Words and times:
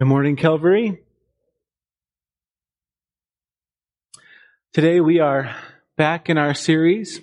Good 0.00 0.06
morning, 0.06 0.36
Calvary. 0.36 1.00
Today 4.72 5.00
we 5.00 5.18
are 5.18 5.56
back 5.96 6.30
in 6.30 6.38
our 6.38 6.54
series 6.54 7.20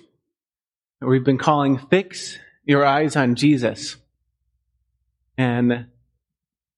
that 1.00 1.06
we've 1.06 1.24
been 1.24 1.38
calling 1.38 1.78
Fix 1.78 2.38
Your 2.66 2.84
Eyes 2.84 3.16
on 3.16 3.34
Jesus. 3.34 3.96
And 5.38 5.86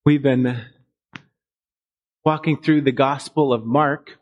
we've 0.04 0.22
been 0.22 0.66
walking 2.24 2.62
through 2.62 2.82
the 2.82 2.92
Gospel 2.92 3.52
of 3.52 3.66
Mark. 3.66 4.20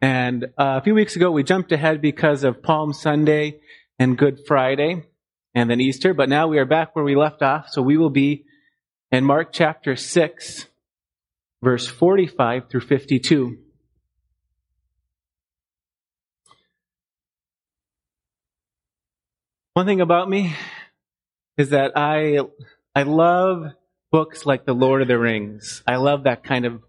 And 0.00 0.44
uh, 0.56 0.78
a 0.78 0.80
few 0.80 0.94
weeks 0.94 1.14
ago 1.14 1.30
we 1.30 1.42
jumped 1.42 1.72
ahead 1.72 2.00
because 2.00 2.42
of 2.42 2.62
Palm 2.62 2.94
Sunday 2.94 3.60
and 3.98 4.16
Good 4.16 4.46
Friday 4.46 5.04
and 5.54 5.68
then 5.68 5.82
Easter, 5.82 6.14
but 6.14 6.30
now 6.30 6.46
we 6.46 6.58
are 6.58 6.64
back 6.64 6.96
where 6.96 7.04
we 7.04 7.16
left 7.16 7.42
off, 7.42 7.68
so 7.68 7.82
we 7.82 7.98
will 7.98 8.08
be 8.08 8.46
in 9.10 9.24
Mark 9.24 9.52
chapter 9.52 9.96
6, 9.96 10.66
verse 11.62 11.86
45 11.86 12.68
through 12.68 12.80
52. 12.80 13.58
One 19.74 19.86
thing 19.86 20.00
about 20.00 20.30
me 20.30 20.54
is 21.56 21.70
that 21.70 21.92
I, 21.96 22.38
I 22.94 23.02
love 23.02 23.72
books 24.12 24.46
like 24.46 24.64
The 24.64 24.72
Lord 24.72 25.02
of 25.02 25.08
the 25.08 25.18
Rings. 25.18 25.82
I 25.86 25.96
love 25.96 26.24
that 26.24 26.44
kind 26.44 26.64
of, 26.64 26.80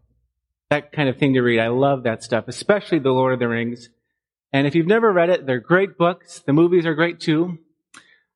that 0.69 0.91
kind 0.91 1.09
of 1.09 1.17
thing 1.17 1.33
to 1.33 1.41
read. 1.41 1.59
I 1.59 1.69
love 1.69 2.03
that 2.03 2.23
stuff, 2.23 2.45
especially 2.47 2.99
The 2.99 3.09
Lord 3.09 3.33
of 3.33 3.39
the 3.39 3.47
Rings. 3.47 3.89
And 4.53 4.67
if 4.67 4.75
you've 4.75 4.85
never 4.85 5.11
read 5.11 5.31
it, 5.31 5.45
they're 5.45 5.59
great 5.59 5.97
books. 5.97 6.43
The 6.45 6.53
movies 6.53 6.85
are 6.85 6.93
great 6.93 7.19
too. 7.19 7.57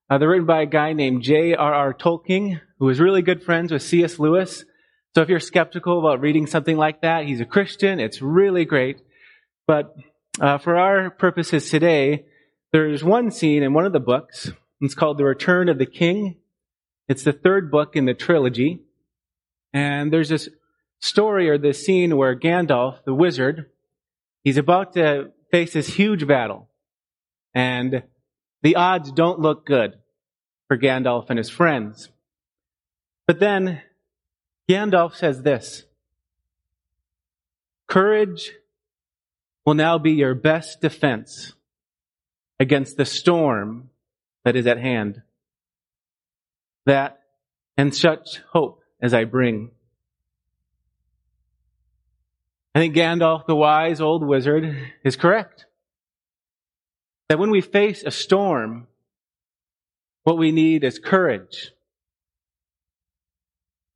Uh, 0.10 0.18
they're 0.18 0.30
written 0.30 0.48
by 0.48 0.64
a 0.64 0.66
guy 0.66 0.94
named 0.94 1.22
J.R.R. 1.22 1.94
Tolkien, 1.94 2.62
who 2.80 2.86
was 2.86 3.00
really 3.00 3.22
good 3.22 3.44
friends 3.44 3.72
with 3.72 3.84
C.S. 3.84 4.20
Lewis. 4.20 4.66
So 5.14 5.22
if 5.22 5.30
you're 5.30 5.40
skeptical 5.40 6.00
about 6.00 6.22
reading 6.22 6.48
something 6.48 6.78
like 6.78 7.02
that, 7.02 7.26
he's 7.26 7.42
a 7.42 7.46
Christian. 7.46 8.00
It's 8.00 8.22
really 8.22 8.66
great. 8.66 9.02
But 9.68 9.96
uh, 10.40 10.58
for 10.58 10.78
our 10.78 11.10
purposes 11.10 11.70
today, 11.70 12.26
there's 12.72 13.04
one 13.04 13.32
scene 13.32 13.64
in 13.64 13.74
one 13.74 13.86
of 13.86 13.94
the 13.94 14.00
books. 14.00 14.52
It's 14.82 14.96
called 14.96 15.18
The 15.18 15.26
Return 15.26 15.68
of 15.68 15.78
the 15.78 15.86
King. 15.86 16.38
It's 17.08 17.24
the 17.24 17.34
third 17.34 17.70
book 17.70 17.96
in 17.96 18.06
the 18.06 18.14
trilogy. 18.14 18.82
And 19.74 20.14
there's 20.14 20.30
this 20.30 20.50
story 21.00 21.50
or 21.50 21.58
this 21.58 21.84
scene 21.86 22.16
where 22.16 22.38
Gandalf, 22.38 23.04
the 23.04 23.14
wizard, 23.14 23.66
he's 24.44 24.58
about 24.58 24.94
to 24.94 25.32
face 25.52 25.74
this 25.74 25.88
huge 25.88 26.28
battle. 26.28 26.70
And 27.54 28.04
the 28.62 28.76
odds 28.76 29.12
don't 29.12 29.40
look 29.40 29.66
good 29.66 29.96
for 30.68 30.78
Gandalf 30.78 31.26
and 31.30 31.38
his 31.38 31.50
friends. 31.50 32.10
But 33.30 33.40
then 33.40 33.84
Gandalf 34.68 35.14
says 35.14 35.44
this 35.44 35.84
Courage 37.86 38.54
will 39.64 39.76
now 39.76 40.00
be 40.00 40.14
your 40.14 40.34
best 40.34 40.82
defense 40.82 41.54
against 42.60 42.98
the 42.98 43.06
storm 43.06 43.92
that 44.46 44.56
is 44.56 44.66
at 44.66 44.80
hand. 44.80 45.22
That 46.88 47.22
and 47.78 47.96
such 47.96 48.42
hope 48.52 48.82
as 49.00 49.14
I 49.14 49.26
bring. 49.26 49.70
I 52.74 52.80
think 52.80 52.96
Gandalf, 52.96 53.46
the 53.46 53.56
wise 53.56 54.02
old 54.02 54.26
wizard, 54.26 54.76
is 55.04 55.16
correct. 55.16 55.68
That 57.28 57.38
when 57.38 57.52
we 57.52 57.62
face 57.62 58.02
a 58.04 58.10
storm, 58.10 58.88
what 60.24 60.40
we 60.40 60.52
need 60.52 60.84
is 60.84 60.98
courage. 60.98 61.74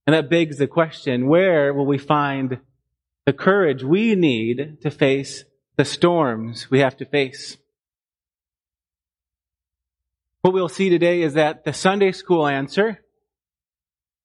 And 0.05 0.13
that 0.13 0.29
begs 0.29 0.57
the 0.57 0.67
question, 0.67 1.27
where 1.27 1.73
will 1.73 1.85
we 1.85 1.97
find 1.97 2.59
the 3.25 3.33
courage 3.33 3.83
we 3.83 4.15
need 4.15 4.81
to 4.81 4.91
face 4.91 5.45
the 5.77 5.85
storms 5.85 6.69
we 6.69 6.79
have 6.79 6.97
to 6.97 7.05
face? 7.05 7.57
What 10.41 10.53
we'll 10.53 10.67
see 10.67 10.89
today 10.89 11.21
is 11.21 11.35
that 11.35 11.63
the 11.63 11.71
Sunday 11.71 12.11
school 12.11 12.45
answer 12.45 12.99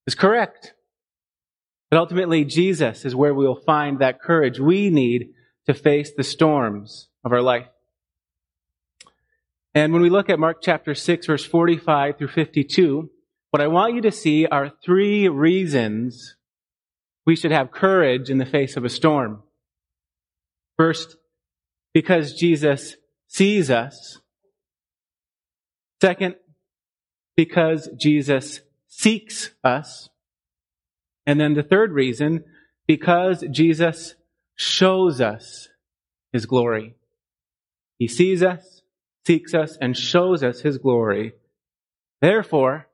is 0.06 0.16
correct. 0.16 0.75
But 1.91 2.00
ultimately, 2.00 2.45
Jesus 2.45 3.05
is 3.05 3.15
where 3.15 3.33
we 3.33 3.47
will 3.47 3.60
find 3.60 4.00
that 4.00 4.21
courage 4.21 4.59
we 4.59 4.91
need 4.91 5.31
to 5.66 5.75
face 5.75 6.10
the 6.12 6.25
storms 6.25 7.09
of 7.25 7.33
our 7.33 7.41
life. 7.41 7.69
And 9.75 9.93
when 9.93 10.03
we 10.03 10.10
look 10.10 10.28
at 10.28 10.41
Mark 10.41 10.59
chapter 10.60 10.95
6, 10.95 11.27
verse 11.27 11.45
45 11.45 12.19
through 12.19 12.28
52, 12.28 13.10
what 13.50 13.62
I 13.62 13.69
want 13.69 13.94
you 13.94 14.03
to 14.03 14.12
see 14.12 14.47
are 14.47 14.72
three 14.84 15.28
reasons 15.28 16.36
we 17.25 17.36
should 17.36 17.53
have 17.53 17.70
courage 17.70 18.31
in 18.31 18.38
the 18.38 18.47
face 18.47 18.76
of 18.76 18.84
a 18.84 18.88
storm. 18.88 19.42
First, 20.76 21.16
because 21.92 22.34
Jesus 22.34 22.97
sees 23.26 23.70
us. 23.70 24.20
Second, 26.00 26.36
because 27.36 27.88
Jesus 27.98 28.60
seeks 28.86 29.50
us. 29.62 30.09
And 31.26 31.41
then 31.41 31.54
the 31.54 31.62
third 31.62 31.92
reason, 31.92 32.44
because 32.86 33.44
Jesus 33.50 34.15
shows 34.56 35.20
us 35.20 35.69
his 36.32 36.47
glory. 36.47 36.94
He 37.98 38.09
sees 38.09 38.42
us, 38.42 38.82
seeks 39.26 39.54
us, 39.54 39.76
and 39.80 39.97
shows 39.97 40.42
us 40.42 40.60
his 40.60 40.78
glory. 40.78 41.34
Therefore, 42.20 42.88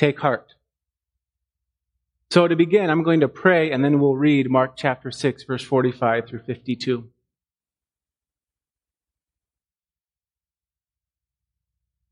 take 0.00 0.18
heart. 0.18 0.54
So 2.30 2.48
to 2.48 2.56
begin, 2.56 2.88
I'm 2.88 3.02
going 3.02 3.20
to 3.20 3.28
pray 3.28 3.70
and 3.70 3.84
then 3.84 4.00
we'll 4.00 4.16
read 4.16 4.50
Mark 4.50 4.74
chapter 4.74 5.10
6, 5.10 5.44
verse 5.44 5.62
45 5.62 6.26
through 6.26 6.38
52. 6.38 7.06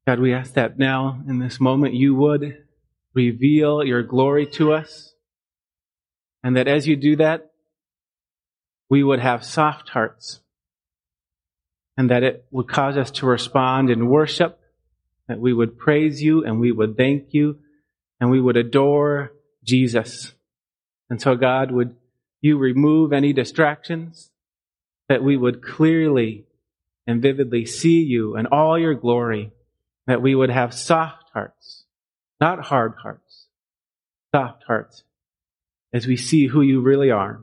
God, 0.06 0.20
we 0.20 0.34
ask 0.34 0.52
that 0.52 0.78
now 0.78 1.22
in 1.26 1.38
this 1.38 1.58
moment 1.58 1.94
you 1.94 2.14
would 2.14 2.62
reveal 3.14 3.82
your 3.82 4.02
glory 4.02 4.46
to 4.46 4.72
us. 4.72 5.14
And 6.44 6.56
that 6.56 6.68
as 6.68 6.86
you 6.86 6.94
do 6.94 7.16
that, 7.16 7.52
we 8.90 9.02
would 9.02 9.20
have 9.20 9.44
soft 9.44 9.90
hearts. 9.90 10.40
And 11.96 12.10
that 12.10 12.22
it 12.22 12.44
would 12.50 12.68
cause 12.68 12.98
us 12.98 13.10
to 13.12 13.26
respond 13.26 13.88
in 13.88 14.08
worship. 14.08 14.60
That 15.26 15.40
we 15.40 15.54
would 15.54 15.78
praise 15.78 16.22
you 16.22 16.44
and 16.44 16.60
we 16.60 16.70
would 16.70 16.96
thank 16.96 17.32
you 17.32 17.60
and 18.20 18.30
we 18.30 18.40
would 18.40 18.56
adore 18.56 19.32
Jesus. 19.64 20.32
And 21.10 21.20
so 21.20 21.36
God, 21.36 21.70
would 21.70 21.96
you 22.40 22.58
remove 22.58 23.12
any 23.12 23.32
distractions 23.32 24.30
that 25.08 25.22
we 25.22 25.36
would 25.36 25.62
clearly 25.62 26.44
and 27.06 27.22
vividly 27.22 27.64
see 27.64 28.02
you 28.02 28.36
and 28.36 28.46
all 28.48 28.78
your 28.78 28.94
glory, 28.94 29.50
that 30.06 30.20
we 30.20 30.34
would 30.34 30.50
have 30.50 30.74
soft 30.74 31.30
hearts, 31.32 31.84
not 32.40 32.66
hard 32.66 32.94
hearts, 33.02 33.46
soft 34.34 34.64
hearts 34.64 35.04
as 35.92 36.06
we 36.06 36.16
see 36.16 36.46
who 36.46 36.60
you 36.60 36.80
really 36.80 37.10
are. 37.10 37.40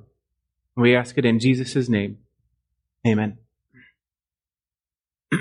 And 0.76 0.84
we 0.84 0.96
ask 0.96 1.18
it 1.18 1.26
in 1.26 1.40
Jesus' 1.40 1.90
name. 1.90 2.20
Amen. 3.08 3.40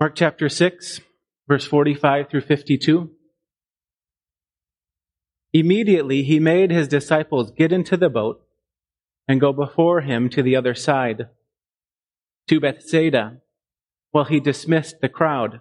Mark 0.00 0.14
chapter 0.14 0.48
6, 0.48 1.00
verse 1.48 1.66
45 1.66 2.28
through 2.28 2.42
52. 2.42 3.10
Immediately 5.52 6.24
he 6.24 6.38
made 6.38 6.70
his 6.70 6.88
disciples 6.88 7.50
get 7.50 7.72
into 7.72 7.96
the 7.96 8.10
boat 8.10 8.44
and 9.26 9.40
go 9.40 9.52
before 9.52 10.02
him 10.02 10.28
to 10.30 10.42
the 10.42 10.56
other 10.56 10.74
side, 10.74 11.28
to 12.48 12.60
Bethsaida, 12.60 13.38
while 14.10 14.24
he 14.24 14.40
dismissed 14.40 15.00
the 15.00 15.08
crowd. 15.08 15.60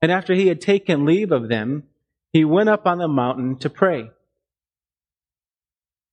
And 0.00 0.10
after 0.12 0.34
he 0.34 0.48
had 0.48 0.60
taken 0.60 1.04
leave 1.04 1.32
of 1.32 1.48
them, 1.48 1.84
he 2.32 2.44
went 2.44 2.68
up 2.68 2.86
on 2.86 2.98
the 2.98 3.08
mountain 3.08 3.56
to 3.58 3.70
pray. 3.70 4.10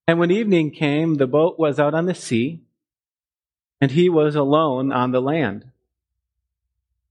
And 0.07 0.19
when 0.19 0.31
evening 0.31 0.71
came, 0.71 1.15
the 1.15 1.27
boat 1.27 1.57
was 1.57 1.79
out 1.79 1.93
on 1.93 2.05
the 2.05 2.15
sea, 2.15 2.61
and 3.79 3.91
he 3.91 4.09
was 4.09 4.35
alone 4.35 4.91
on 4.91 5.11
the 5.11 5.21
land. 5.21 5.65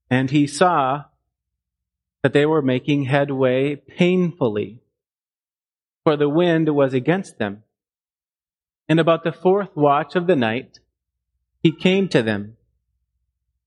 And 0.09 0.31
he 0.31 0.47
saw 0.47 1.05
that 2.23 2.33
they 2.33 2.47
were 2.47 2.63
making 2.63 3.05
headway 3.05 3.77
painfully 3.77 4.81
for 6.05 6.17
the 6.17 6.29
wind 6.29 6.69
was 6.75 6.95
against 6.95 7.39
them. 7.39 7.63
And 8.89 8.99
about 8.99 9.25
the 9.25 9.33
fourth 9.33 9.77
watch 9.77 10.17
of 10.17 10.27
the 10.27 10.37
night, 10.37 10.81
he 11.63 11.73
came 11.73 12.09
to 12.09 12.23
them, 12.23 12.57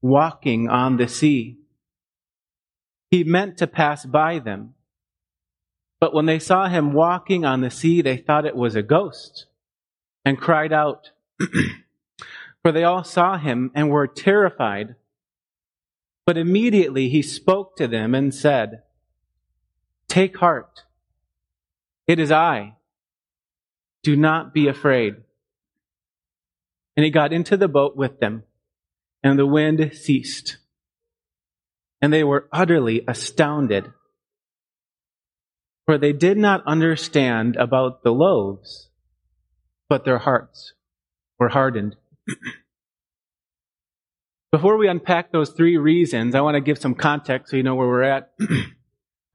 walking 0.02 0.68
on 0.68 0.98
the 0.98 1.08
sea. 1.08 1.60
He 3.10 3.24
meant 3.24 3.58
to 3.60 3.68
pass 3.68 4.06
by 4.06 4.40
them. 4.40 4.74
But 6.00 6.14
when 6.14 6.26
they 6.26 6.40
saw 6.40 6.68
him 6.68 6.92
walking 6.92 7.46
on 7.46 7.62
the 7.62 7.70
sea, 7.70 8.02
they 8.02 8.18
thought 8.18 8.46
it 8.46 8.56
was 8.56 8.76
a 8.76 8.82
ghost 8.82 9.46
and 10.26 10.38
cried 10.38 10.74
out. 10.74 11.12
For 12.62 12.72
they 12.72 12.84
all 12.84 13.04
saw 13.04 13.38
him 13.38 13.72
and 13.76 13.90
were 13.90 14.08
terrified. 14.08 14.96
But 16.26 16.38
immediately 16.38 17.10
he 17.10 17.22
spoke 17.22 17.76
to 17.78 17.88
them 17.88 18.16
and 18.16 18.34
said, 18.34 18.84
Take 20.08 20.38
heart. 20.38 20.84
It 22.08 22.20
is 22.20 22.32
I. 22.32 22.76
Do 24.04 24.16
not 24.16 24.54
be 24.54 24.68
afraid. 24.68 25.16
And 26.96 27.04
he 27.04 27.10
got 27.10 27.34
into 27.34 27.58
the 27.58 27.68
boat 27.68 27.96
with 27.96 28.20
them, 28.20 28.44
and 29.24 29.40
the 29.40 29.48
wind 29.48 29.92
ceased. 29.94 30.58
And 32.02 32.12
they 32.12 32.24
were 32.24 32.50
utterly 32.52 33.04
astounded, 33.08 33.92
for 35.86 35.98
they 35.98 36.14
did 36.14 36.38
not 36.38 36.62
understand 36.68 37.56
about 37.56 38.04
the 38.04 38.12
loaves, 38.12 38.90
but 39.90 40.04
their 40.04 40.20
hearts 40.20 40.74
were 41.40 41.50
hardened. 41.50 41.96
Before 44.52 44.78
we 44.78 44.88
unpack 44.88 45.32
those 45.32 45.50
three 45.50 45.78
reasons, 45.78 46.36
I 46.36 46.42
want 46.42 46.56
to 46.56 46.62
give 46.62 46.78
some 46.78 46.94
context 46.94 47.50
so 47.50 47.58
you 47.58 47.64
know 47.64 47.76
where 47.76 47.88
we're 47.88 48.04
at. 48.04 48.34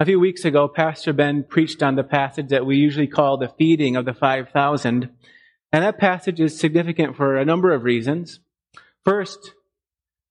a 0.01 0.05
few 0.05 0.21
weeks 0.21 0.45
ago, 0.45 0.69
Pastor 0.69 1.13
Ben 1.13 1.43
preached 1.43 1.83
on 1.83 1.97
the 1.97 2.05
passage 2.05 2.49
that 2.49 2.65
we 2.65 2.77
usually 2.77 3.09
call 3.09 3.37
the 3.37 3.53
feeding 3.59 3.97
of 3.97 4.05
the 4.05 4.15
5,000. 4.15 5.11
And 5.73 5.85
that 5.85 5.99
passage 5.99 6.41
is 6.41 6.59
significant 6.59 7.17
for 7.17 7.37
a 7.37 7.45
number 7.45 7.73
of 7.73 7.83
reasons. 7.83 8.41
First, 9.05 9.55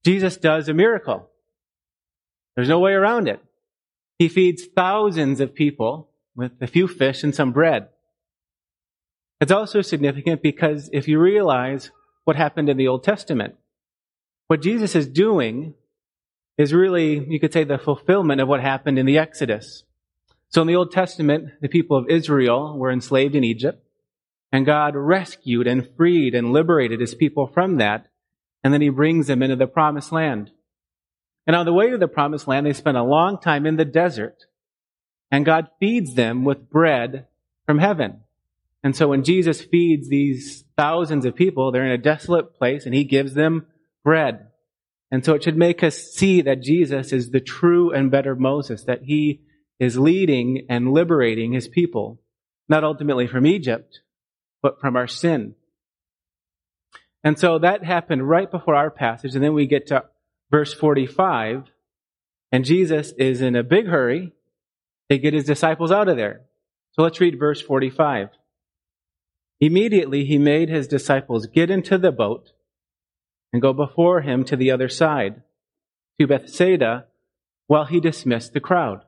Jesus 0.06 0.38
does 0.38 0.69
a 0.69 0.74
miracle. 0.74 1.30
There's 2.56 2.69
no 2.69 2.80
way 2.80 2.94
around 2.94 3.28
it. 3.28 3.42
He 4.18 4.30
feeds 4.30 4.66
thousands 4.66 5.42
of 5.42 5.54
people 5.54 6.10
with 6.36 6.54
a 6.62 6.68
few 6.68 6.88
fish 6.88 7.24
and 7.24 7.36
some 7.36 7.52
bread. 7.52 7.90
It's 9.42 9.52
also 9.52 9.81
significant 9.81 10.42
because 10.42 10.90
if 10.94 11.08
you 11.08 11.19
realize 11.19 11.92
what 12.24 12.38
happened 12.38 12.69
in 12.69 12.78
the 12.78 12.88
Old 12.88 13.04
Testament, 13.04 13.56
what 14.48 14.62
Jesus 14.62 14.96
is 14.96 15.08
doing 15.08 15.75
is 16.57 16.74
really, 16.74 17.24
you 17.27 17.39
could 17.39 17.54
say, 17.54 17.63
the 17.63 17.77
fulfillment 17.77 18.42
of 18.42 18.48
what 18.48 18.62
happened 18.62 18.98
in 18.98 19.06
the 19.06 19.18
Exodus. 19.18 19.83
So 20.50 20.62
in 20.62 20.68
the 20.68 20.75
Old 20.75 20.92
Testament, 20.92 21.51
the 21.62 21.68
people 21.68 21.98
of 21.98 22.09
Israel 22.09 22.77
were 22.77 22.92
enslaved 22.92 23.36
in 23.36 23.44
Egypt, 23.44 23.83
and 24.51 24.65
God 24.65 24.95
rescued 24.95 25.68
and 25.68 25.88
freed 25.95 26.33
and 26.33 26.54
liberated 26.54 27.00
his 27.00 27.13
people 27.13 27.48
from 27.48 27.77
that, 27.77 28.07
and 28.63 28.74
then 28.74 28.81
he 28.81 28.89
brings 28.89 29.27
them 29.27 29.44
into 29.44 29.56
the 29.56 29.68
promised 29.68 30.12
land. 30.12 30.51
And 31.45 31.56
on 31.56 31.65
the 31.65 31.74
way 31.74 31.89
to 31.89 31.98
the 31.98 32.07
promised 32.07 32.48
land, 32.48 32.65
they 32.65 32.74
spend 32.74 32.98
a 32.98 33.04
long 33.04 33.39
time 33.39 33.65
in 33.65 33.75
the 33.75 33.86
desert, 33.86 34.45
and 35.30 35.45
God 35.45 35.68
feeds 35.80 36.15
them 36.15 36.44
with 36.44 36.69
bread 36.69 37.27
from 37.65 37.80
heaven. 37.80 38.21
And 38.83 38.95
so 38.95 39.09
when 39.09 39.24
Jesus 39.24 39.62
feeds 39.62 40.07
these 40.07 40.63
thousands 40.77 41.25
of 41.25 41.36
people, 41.36 41.71
they're 41.71 41.86
in 41.86 41.92
a 41.92 41.98
desolate 41.98 42.56
place, 42.56 42.86
and 42.86 42.95
he 42.95 43.04
gives 43.04 43.33
them 43.33 43.68
bread. 44.04 44.47
And 45.12 45.24
so 45.24 45.33
it 45.33 45.44
should 45.44 45.57
make 45.57 45.83
us 45.83 45.98
see 45.98 46.42
that 46.42 46.62
Jesus 46.62 47.13
is 47.13 47.31
the 47.31 47.39
true 47.39 47.92
and 47.92 48.12
better 48.12 48.36
Moses, 48.36 48.83
that 48.83 49.04
he 49.04 49.42
is 49.80 49.98
leading 49.98 50.65
and 50.69 50.92
liberating 50.92 51.54
his 51.54 51.68
people, 51.68 52.19
not 52.68 52.83
ultimately 52.83 53.27
from 53.27 53.45
Egypt, 53.45 54.01
but 54.62 54.80
from 54.81 54.95
our 54.95 55.07
sin. 55.07 55.56
And 57.24 57.39
so 57.39 57.59
that 57.59 57.83
happened 57.83 58.27
right 58.27 58.50
before 58.50 58.75
our 58.75 58.92
passage, 58.92 59.33
and 59.36 59.44
then 59.44 59.54
we 59.54 59.65
get 59.68 59.88
to 59.88 60.06
verse 60.51 60.74
45, 60.74 61.63
and 62.51 62.65
Jesus 62.65 63.12
is 63.18 63.42
in 63.42 63.56
a 63.56 63.63
big 63.63 63.88
hurry 63.88 64.33
to 65.09 65.18
get 65.18 65.33
his 65.33 65.45
disciples 65.45 65.92
out 65.92 66.09
of 66.09 66.18
there. 66.18 66.42
So 66.92 67.04
let's 67.04 67.19
read 67.19 67.39
verse 67.39 67.62
45. 67.62 68.30
Immediately 69.59 70.25
he 70.25 70.38
made 70.38 70.69
his 70.69 70.88
disciples 70.88 71.48
get 71.48 71.69
into 71.69 71.98
the 71.98 72.12
boat 72.12 72.51
and 73.54 73.62
go 73.62 73.74
before 73.74 74.22
him 74.22 74.44
to 74.46 74.56
the 74.56 74.72
other 74.72 74.90
side, 74.90 75.42
to 76.20 76.28
Bethsaida, 76.28 77.06
while 77.68 77.86
he 77.86 78.00
dismissed 78.00 78.54
the 78.54 78.60
crowd. 78.60 79.02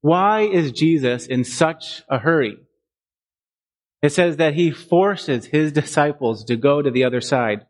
Why 0.00 0.42
is 0.42 0.72
Jesus 0.72 1.26
in 1.26 1.44
such 1.44 2.02
a 2.08 2.18
hurry? 2.18 2.56
It 4.02 4.10
says 4.10 4.36
that 4.38 4.54
he 4.54 4.72
forces 4.72 5.46
his 5.46 5.70
disciples 5.72 6.44
to 6.46 6.56
go 6.56 6.82
to 6.82 6.90
the 6.90 7.04
other 7.04 7.20
side. 7.20 7.66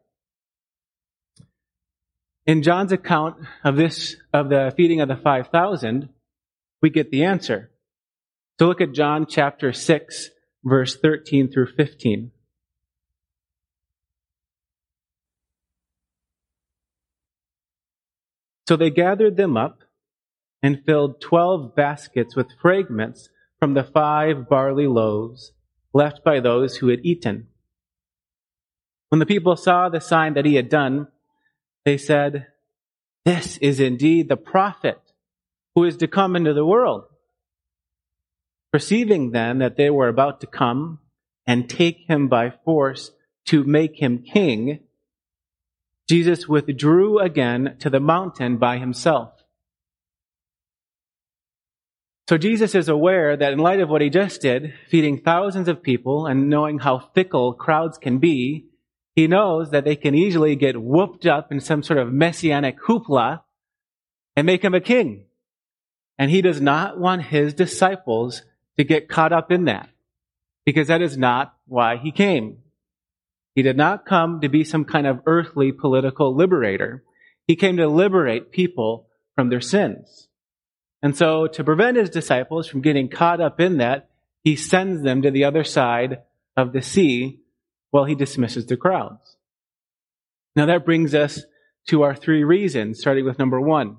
In 2.46 2.62
John's 2.62 2.90
account 2.90 3.36
of 3.62 3.76
this, 3.76 4.16
of 4.32 4.48
the 4.48 4.72
feeding 4.76 5.00
of 5.00 5.08
the 5.08 5.16
5,000, 5.16 6.08
we 6.80 6.90
get 6.90 7.10
the 7.10 7.24
answer. 7.24 7.70
So 8.58 8.66
look 8.66 8.80
at 8.80 8.92
John 8.92 9.26
chapter 9.28 9.72
6, 9.72 10.30
verse 10.64 10.96
13 10.96 11.50
through 11.50 11.68
15. 11.76 12.32
So 18.68 18.76
they 18.76 18.90
gathered 18.90 19.36
them 19.36 19.56
up 19.56 19.82
and 20.62 20.84
filled 20.84 21.20
twelve 21.20 21.74
baskets 21.74 22.36
with 22.36 22.58
fragments 22.60 23.28
from 23.58 23.74
the 23.74 23.84
five 23.84 24.48
barley 24.48 24.86
loaves 24.86 25.52
left 25.92 26.24
by 26.24 26.40
those 26.40 26.76
who 26.76 26.88
had 26.88 27.00
eaten. 27.04 27.48
When 29.08 29.18
the 29.18 29.26
people 29.26 29.56
saw 29.56 29.88
the 29.88 30.00
sign 30.00 30.34
that 30.34 30.46
he 30.46 30.54
had 30.54 30.68
done, 30.68 31.08
they 31.84 31.98
said, 31.98 32.46
This 33.24 33.58
is 33.58 33.78
indeed 33.78 34.28
the 34.28 34.36
prophet 34.36 34.98
who 35.74 35.84
is 35.84 35.96
to 35.98 36.06
come 36.06 36.36
into 36.36 36.54
the 36.54 36.64
world. 36.64 37.04
Perceiving 38.72 39.32
then 39.32 39.58
that 39.58 39.76
they 39.76 39.90
were 39.90 40.08
about 40.08 40.40
to 40.40 40.46
come 40.46 41.00
and 41.46 41.68
take 41.68 42.08
him 42.08 42.28
by 42.28 42.52
force 42.64 43.10
to 43.46 43.64
make 43.64 44.00
him 44.00 44.22
king, 44.22 44.80
Jesus 46.12 46.46
withdrew 46.46 47.20
again 47.20 47.74
to 47.78 47.88
the 47.88 47.98
mountain 47.98 48.58
by 48.58 48.76
himself. 48.76 49.32
So 52.28 52.36
Jesus 52.36 52.74
is 52.74 52.90
aware 52.90 53.34
that 53.34 53.54
in 53.54 53.58
light 53.58 53.80
of 53.80 53.88
what 53.88 54.02
he 54.02 54.10
just 54.10 54.42
did, 54.42 54.74
feeding 54.90 55.22
thousands 55.22 55.68
of 55.68 55.82
people 55.82 56.26
and 56.26 56.50
knowing 56.50 56.80
how 56.80 56.98
fickle 56.98 57.54
crowds 57.54 57.96
can 57.96 58.18
be, 58.18 58.66
he 59.16 59.26
knows 59.26 59.70
that 59.70 59.86
they 59.86 59.96
can 59.96 60.14
easily 60.14 60.54
get 60.54 60.82
whooped 60.82 61.24
up 61.24 61.50
in 61.50 61.60
some 61.60 61.82
sort 61.82 61.98
of 61.98 62.12
messianic 62.12 62.78
hoopla 62.82 63.40
and 64.36 64.44
make 64.44 64.62
him 64.62 64.74
a 64.74 64.82
king. 64.82 65.24
And 66.18 66.30
he 66.30 66.42
does 66.42 66.60
not 66.60 67.00
want 67.00 67.22
his 67.22 67.54
disciples 67.54 68.42
to 68.76 68.84
get 68.84 69.08
caught 69.08 69.32
up 69.32 69.50
in 69.50 69.64
that 69.64 69.88
because 70.66 70.88
that 70.88 71.00
is 71.00 71.16
not 71.16 71.56
why 71.64 71.96
he 71.96 72.12
came. 72.12 72.61
He 73.54 73.62
did 73.62 73.76
not 73.76 74.06
come 74.06 74.40
to 74.40 74.48
be 74.48 74.64
some 74.64 74.84
kind 74.84 75.06
of 75.06 75.20
earthly 75.26 75.72
political 75.72 76.34
liberator. 76.34 77.04
He 77.46 77.56
came 77.56 77.76
to 77.76 77.88
liberate 77.88 78.52
people 78.52 79.08
from 79.34 79.50
their 79.50 79.60
sins. 79.60 80.28
And 81.02 81.16
so 81.16 81.46
to 81.48 81.64
prevent 81.64 81.96
his 81.96 82.10
disciples 82.10 82.68
from 82.68 82.80
getting 82.80 83.08
caught 83.08 83.40
up 83.40 83.60
in 83.60 83.78
that, 83.78 84.08
he 84.42 84.56
sends 84.56 85.02
them 85.02 85.22
to 85.22 85.30
the 85.30 85.44
other 85.44 85.64
side 85.64 86.22
of 86.56 86.72
the 86.72 86.82
sea 86.82 87.40
while 87.90 88.04
he 88.04 88.14
dismisses 88.14 88.66
the 88.66 88.76
crowds. 88.76 89.36
Now 90.54 90.66
that 90.66 90.84
brings 90.84 91.14
us 91.14 91.42
to 91.88 92.02
our 92.02 92.14
three 92.14 92.44
reasons, 92.44 93.00
starting 93.00 93.24
with 93.24 93.38
number 93.38 93.60
one. 93.60 93.96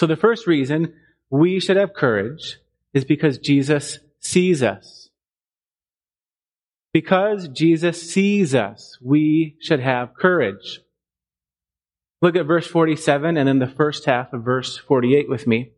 So 0.00 0.06
the 0.06 0.16
first 0.16 0.46
reason 0.46 0.94
we 1.30 1.60
should 1.60 1.76
have 1.76 1.92
courage 1.92 2.58
is 2.94 3.04
because 3.04 3.38
Jesus 3.38 3.98
sees 4.20 4.62
us. 4.62 5.07
Because 6.92 7.48
Jesus 7.48 8.10
sees 8.10 8.54
us, 8.54 8.98
we 9.00 9.56
should 9.60 9.80
have 9.80 10.14
courage. 10.14 10.80
Look 12.20 12.34
at 12.34 12.46
verse 12.46 12.66
47 12.66 13.36
and 13.36 13.48
then 13.48 13.58
the 13.58 13.66
first 13.66 14.06
half 14.06 14.32
of 14.32 14.42
verse 14.42 14.76
48 14.76 15.28
with 15.28 15.46
me. 15.46 15.72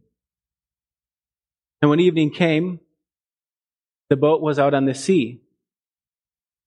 And 1.82 1.90
when 1.90 2.00
evening 2.00 2.30
came, 2.30 2.80
the 4.08 4.16
boat 4.16 4.40
was 4.40 4.58
out 4.58 4.74
on 4.74 4.86
the 4.86 4.94
sea, 4.94 5.40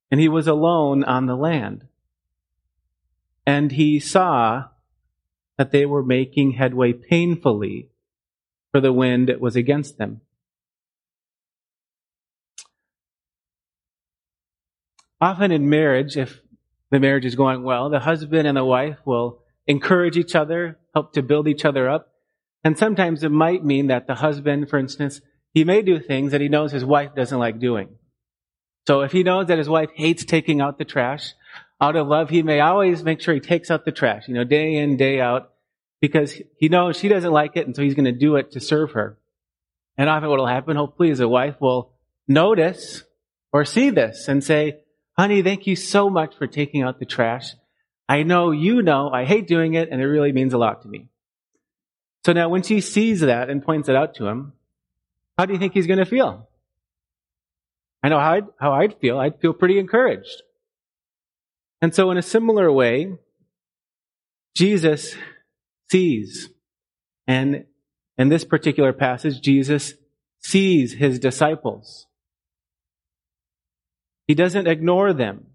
and 0.10 0.20
he 0.20 0.30
was 0.30 0.48
alone 0.48 1.04
on 1.04 1.26
the 1.26 1.36
land. 1.36 1.88
And 3.46 3.72
he 3.72 4.00
saw 4.00 4.66
that 5.58 5.72
they 5.72 5.86
were 5.86 6.04
making 6.04 6.54
headway 6.54 6.94
painfully, 6.94 7.90
for 8.72 8.80
the 8.80 8.94
wind 8.94 9.32
was 9.40 9.56
against 9.56 9.98
them. 9.98 10.22
Often 15.24 15.54
in 15.54 15.70
marriage, 15.70 16.18
if 16.18 16.42
the 16.92 17.00
marriage 17.00 17.24
is 17.24 17.36
going 17.36 17.64
well, 17.64 17.90
the 17.90 18.02
husband 18.02 18.46
and 18.46 18.58
the 18.58 18.66
wife 18.66 18.98
will 19.06 19.40
encourage 19.66 20.18
each 20.18 20.36
other, 20.36 20.78
help 20.94 21.14
to 21.14 21.24
build 21.24 21.48
each 21.48 21.64
other 21.64 21.90
up. 21.90 22.12
And 22.66 22.78
sometimes 22.78 23.24
it 23.24 23.32
might 23.32 23.64
mean 23.64 23.88
that 23.88 24.06
the 24.06 24.16
husband, 24.16 24.70
for 24.70 24.78
instance, 24.78 25.22
he 25.54 25.64
may 25.64 25.82
do 25.82 25.98
things 25.98 26.34
that 26.34 26.42
he 26.42 26.50
knows 26.50 26.74
his 26.74 26.84
wife 26.84 27.16
doesn't 27.16 27.40
like 27.40 27.58
doing. 27.58 27.96
So 28.86 29.00
if 29.00 29.14
he 29.14 29.24
knows 29.24 29.48
that 29.48 29.58
his 29.58 29.70
wife 29.70 29.92
hates 29.96 30.26
taking 30.26 30.60
out 30.60 30.78
the 30.78 30.84
trash, 30.84 31.32
out 31.80 31.96
of 31.96 32.06
love, 32.06 32.30
he 32.30 32.44
may 32.44 32.60
always 32.60 33.02
make 33.02 33.22
sure 33.22 33.34
he 33.34 33.40
takes 33.40 33.72
out 33.72 33.86
the 33.86 33.94
trash, 33.94 34.28
you 34.28 34.34
know, 34.34 34.44
day 34.44 34.76
in, 34.76 34.98
day 34.98 35.22
out, 35.22 35.54
because 36.02 36.38
he 36.58 36.68
knows 36.68 36.98
she 36.98 37.08
doesn't 37.08 37.32
like 37.32 37.56
it, 37.56 37.66
and 37.66 37.74
so 37.74 37.82
he's 37.82 37.96
going 37.96 38.04
to 38.04 38.12
do 38.12 38.36
it 38.36 38.52
to 38.52 38.60
serve 38.60 38.92
her. 38.92 39.18
And 39.98 40.10
often 40.10 40.30
what 40.30 40.40
will 40.40 40.48
happen, 40.48 40.76
hopefully, 40.76 41.12
is 41.12 41.20
the 41.20 41.30
wife 41.30 41.56
will 41.62 41.94
notice 42.28 43.06
or 43.54 43.64
see 43.64 43.90
this 43.90 44.28
and 44.28 44.44
say, 44.44 44.80
honey, 45.18 45.42
thank 45.42 45.68
you 45.68 45.76
so 45.76 46.10
much 46.10 46.36
for 46.36 46.48
taking 46.48 46.82
out 46.82 47.00
the 47.00 47.06
trash. 47.06 47.54
I 48.08 48.24
know 48.24 48.52
you 48.52 48.82
know 48.82 49.10
I 49.10 49.26
hate 49.26 49.48
doing 49.48 49.74
it 49.76 49.90
and 49.90 50.02
it 50.02 50.06
really 50.08 50.32
means 50.32 50.54
a 50.54 50.58
lot 50.58 50.82
to 50.82 50.88
me. 50.88 51.08
So 52.26 52.34
now 52.34 52.50
when 52.50 52.64
she 52.64 52.82
sees 52.82 53.22
that 53.22 53.50
and 53.50 53.64
points 53.64 53.90
it 53.90 53.96
out 53.96 54.16
to 54.16 54.28
him, 54.28 54.54
how 55.38 55.46
do 55.46 55.54
you 55.54 55.60
think 55.60 55.74
he's 55.74 55.88
going 55.88 56.00
to 56.00 56.06
feel? 56.06 56.48
I 58.02 58.10
know 58.10 58.20
how 58.20 58.34
I'd, 58.34 58.46
how 58.60 58.74
I'd 58.74 59.00
feel. 59.00 59.20
I'd 59.20 59.40
feel 59.40 59.54
pretty 59.54 59.80
encouraged. 59.80 60.42
And 61.82 61.94
so 61.94 62.12
in 62.12 62.18
a 62.18 62.22
similar 62.22 62.72
way, 62.72 63.18
Jesus 64.56 65.16
sees. 65.90 66.50
And 67.28 67.66
in 68.18 68.30
this 68.30 68.46
particular 68.46 68.94
passage, 68.94 69.42
Jesus 69.42 69.96
sees 70.40 70.94
his 70.94 71.20
disciples. 71.20 72.08
He 74.28 74.36
doesn't 74.36 74.68
ignore 74.68 75.14
them. 75.14 75.48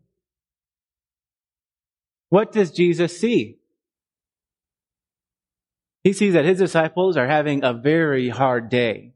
What 2.29 2.53
does 2.53 2.71
Jesus 2.71 3.19
see? 3.19 3.59
He 6.05 6.13
sees 6.13 6.35
that 6.35 6.45
his 6.45 6.59
disciples 6.59 7.17
are 7.17 7.27
having 7.27 7.65
a 7.65 7.73
very 7.73 8.29
hard 8.29 8.69
day. 8.69 9.13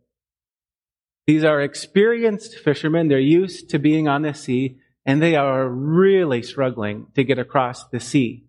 These 1.26 1.44
are 1.44 1.60
experienced 1.60 2.58
fishermen. 2.58 3.08
They're 3.08 3.18
used 3.18 3.70
to 3.70 3.78
being 3.78 4.08
on 4.08 4.22
the 4.22 4.34
sea, 4.34 4.78
and 5.06 5.22
they 5.22 5.36
are 5.36 5.68
really 5.68 6.42
struggling 6.42 7.06
to 7.14 7.24
get 7.24 7.38
across 7.38 7.86
the 7.86 8.00
sea. 8.00 8.44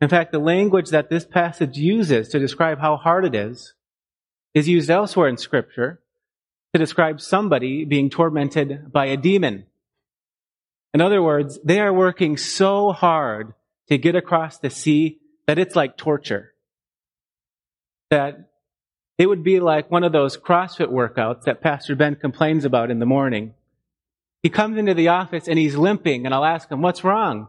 In 0.00 0.08
fact, 0.08 0.32
the 0.32 0.38
language 0.38 0.90
that 0.90 1.10
this 1.10 1.24
passage 1.24 1.76
uses 1.76 2.28
to 2.28 2.38
describe 2.38 2.80
how 2.80 2.96
hard 2.96 3.24
it 3.24 3.34
is 3.34 3.74
is 4.54 4.68
used 4.68 4.90
elsewhere 4.90 5.28
in 5.28 5.36
Scripture 5.36 6.00
to 6.72 6.78
describe 6.78 7.20
somebody 7.20 7.84
being 7.84 8.10
tormented 8.10 8.92
by 8.92 9.06
a 9.06 9.16
demon. 9.16 9.66
In 10.94 11.00
other 11.00 11.22
words, 11.22 11.58
they 11.64 11.80
are 11.80 11.92
working 11.92 12.36
so 12.36 12.92
hard 12.92 13.54
to 13.88 13.98
get 13.98 14.14
across 14.14 14.58
the 14.58 14.70
sea 14.70 15.18
that 15.46 15.58
it's 15.58 15.76
like 15.76 15.96
torture. 15.96 16.52
That 18.10 18.50
it 19.18 19.26
would 19.26 19.42
be 19.42 19.60
like 19.60 19.90
one 19.90 20.04
of 20.04 20.12
those 20.12 20.36
CrossFit 20.36 20.88
workouts 20.88 21.44
that 21.44 21.60
Pastor 21.60 21.94
Ben 21.94 22.16
complains 22.16 22.64
about 22.64 22.90
in 22.90 22.98
the 22.98 23.06
morning. 23.06 23.54
He 24.42 24.50
comes 24.50 24.76
into 24.76 24.94
the 24.94 25.08
office 25.08 25.48
and 25.48 25.58
he's 25.58 25.76
limping 25.76 26.26
and 26.26 26.34
I'll 26.34 26.44
ask 26.44 26.70
him, 26.70 26.82
what's 26.82 27.04
wrong? 27.04 27.48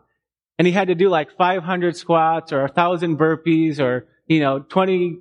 and 0.57 0.67
he 0.67 0.73
had 0.73 0.87
to 0.87 0.95
do 0.95 1.09
like 1.09 1.35
500 1.35 1.97
squats 1.97 2.53
or 2.53 2.61
1,000 2.61 3.17
burpees 3.17 3.79
or, 3.79 4.07
you 4.27 4.39
know, 4.39 4.59
20, 4.59 5.19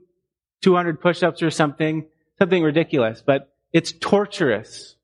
200 0.62 1.00
push-ups 1.00 1.42
or 1.42 1.50
something, 1.50 2.06
something 2.38 2.62
ridiculous, 2.62 3.22
but 3.24 3.51
it's 3.72 3.92
torturous. 3.92 4.96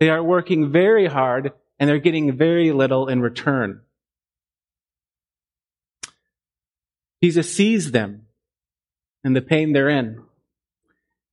They 0.00 0.10
are 0.10 0.22
working 0.22 0.72
very 0.72 1.06
hard 1.06 1.52
and 1.78 1.88
they're 1.88 1.98
getting 1.98 2.36
very 2.36 2.72
little 2.72 3.08
in 3.08 3.20
return. 3.20 3.82
Jesus 7.22 7.54
sees 7.54 7.90
them 7.90 8.26
and 9.22 9.34
the 9.34 9.42
pain 9.42 9.72
they're 9.72 9.88
in. 9.88 10.22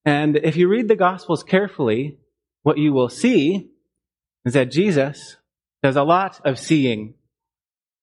And 0.06 0.38
if 0.38 0.56
you 0.56 0.68
read 0.68 0.88
the 0.88 0.96
Gospels 0.96 1.44
carefully, 1.44 2.18
what 2.64 2.78
you 2.78 2.94
will 2.94 3.10
see 3.10 3.70
is 4.46 4.54
that 4.54 4.72
Jesus 4.72 5.38
does 5.84 5.96
a 5.96 6.04
lot 6.04 6.40
of 6.46 6.58
seeing 6.58 7.16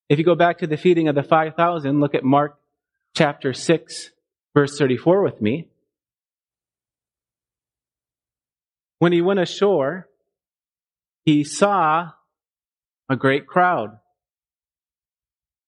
if 0.09 0.19
you 0.19 0.25
go 0.25 0.35
back 0.35 0.59
to 0.59 0.67
the 0.67 0.79
feeding 0.79 1.09
of 1.09 1.15
the 1.15 1.23
5,000, 1.23 2.01
look 2.01 2.15
at 2.15 2.25
Mark 2.25 2.59
chapter 3.15 3.53
6, 3.53 4.11
verse 4.55 4.79
34 4.79 5.23
with 5.23 5.43
me. 5.43 5.68
When 8.99 9.13
he 9.13 9.23
went 9.23 9.41
ashore, 9.41 10.09
he 11.25 11.45
saw 11.45 12.11
a 13.09 13.17
great 13.17 13.47
crowd 13.47 13.99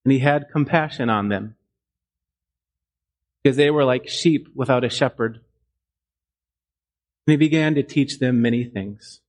and 0.05 0.13
he 0.13 0.19
had 0.19 0.51
compassion 0.51 1.11
on 1.11 1.29
them 1.29 1.57
because 3.43 3.57
they 3.57 3.71
were 3.71 3.85
like 3.85 4.09
sheep 4.09 4.49
without 4.55 4.85
a 4.85 4.91
shepherd. 4.91 5.41
And 7.27 7.33
he 7.33 7.37
began 7.37 7.75
to 7.75 7.83
teach 7.83 8.19
them 8.19 8.43
many 8.43 8.65
things. 8.65 9.21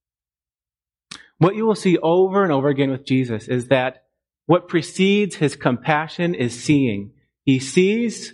What 1.37 1.55
you 1.55 1.65
will 1.65 1.75
see 1.75 1.97
over 1.97 2.43
and 2.43 2.51
over 2.51 2.69
again 2.69 2.91
with 2.91 3.05
Jesus 3.05 3.47
is 3.47 3.67
that 3.67 4.03
what 4.45 4.67
precedes 4.67 5.35
his 5.35 5.55
compassion 5.55 6.35
is 6.35 6.61
seeing. 6.61 7.11
He 7.43 7.59
sees 7.59 8.33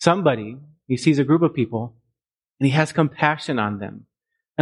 somebody, 0.00 0.56
he 0.86 0.96
sees 0.96 1.18
a 1.18 1.24
group 1.24 1.42
of 1.42 1.54
people, 1.54 1.94
and 2.58 2.66
he 2.66 2.72
has 2.72 2.92
compassion 2.92 3.58
on 3.58 3.78
them. 3.78 4.06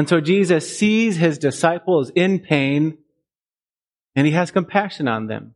And 0.00 0.08
so 0.08 0.18
Jesus 0.18 0.78
sees 0.78 1.18
his 1.18 1.36
disciples 1.36 2.10
in 2.14 2.38
pain, 2.38 2.96
and 4.16 4.26
he 4.26 4.32
has 4.32 4.50
compassion 4.50 5.06
on 5.06 5.26
them. 5.26 5.54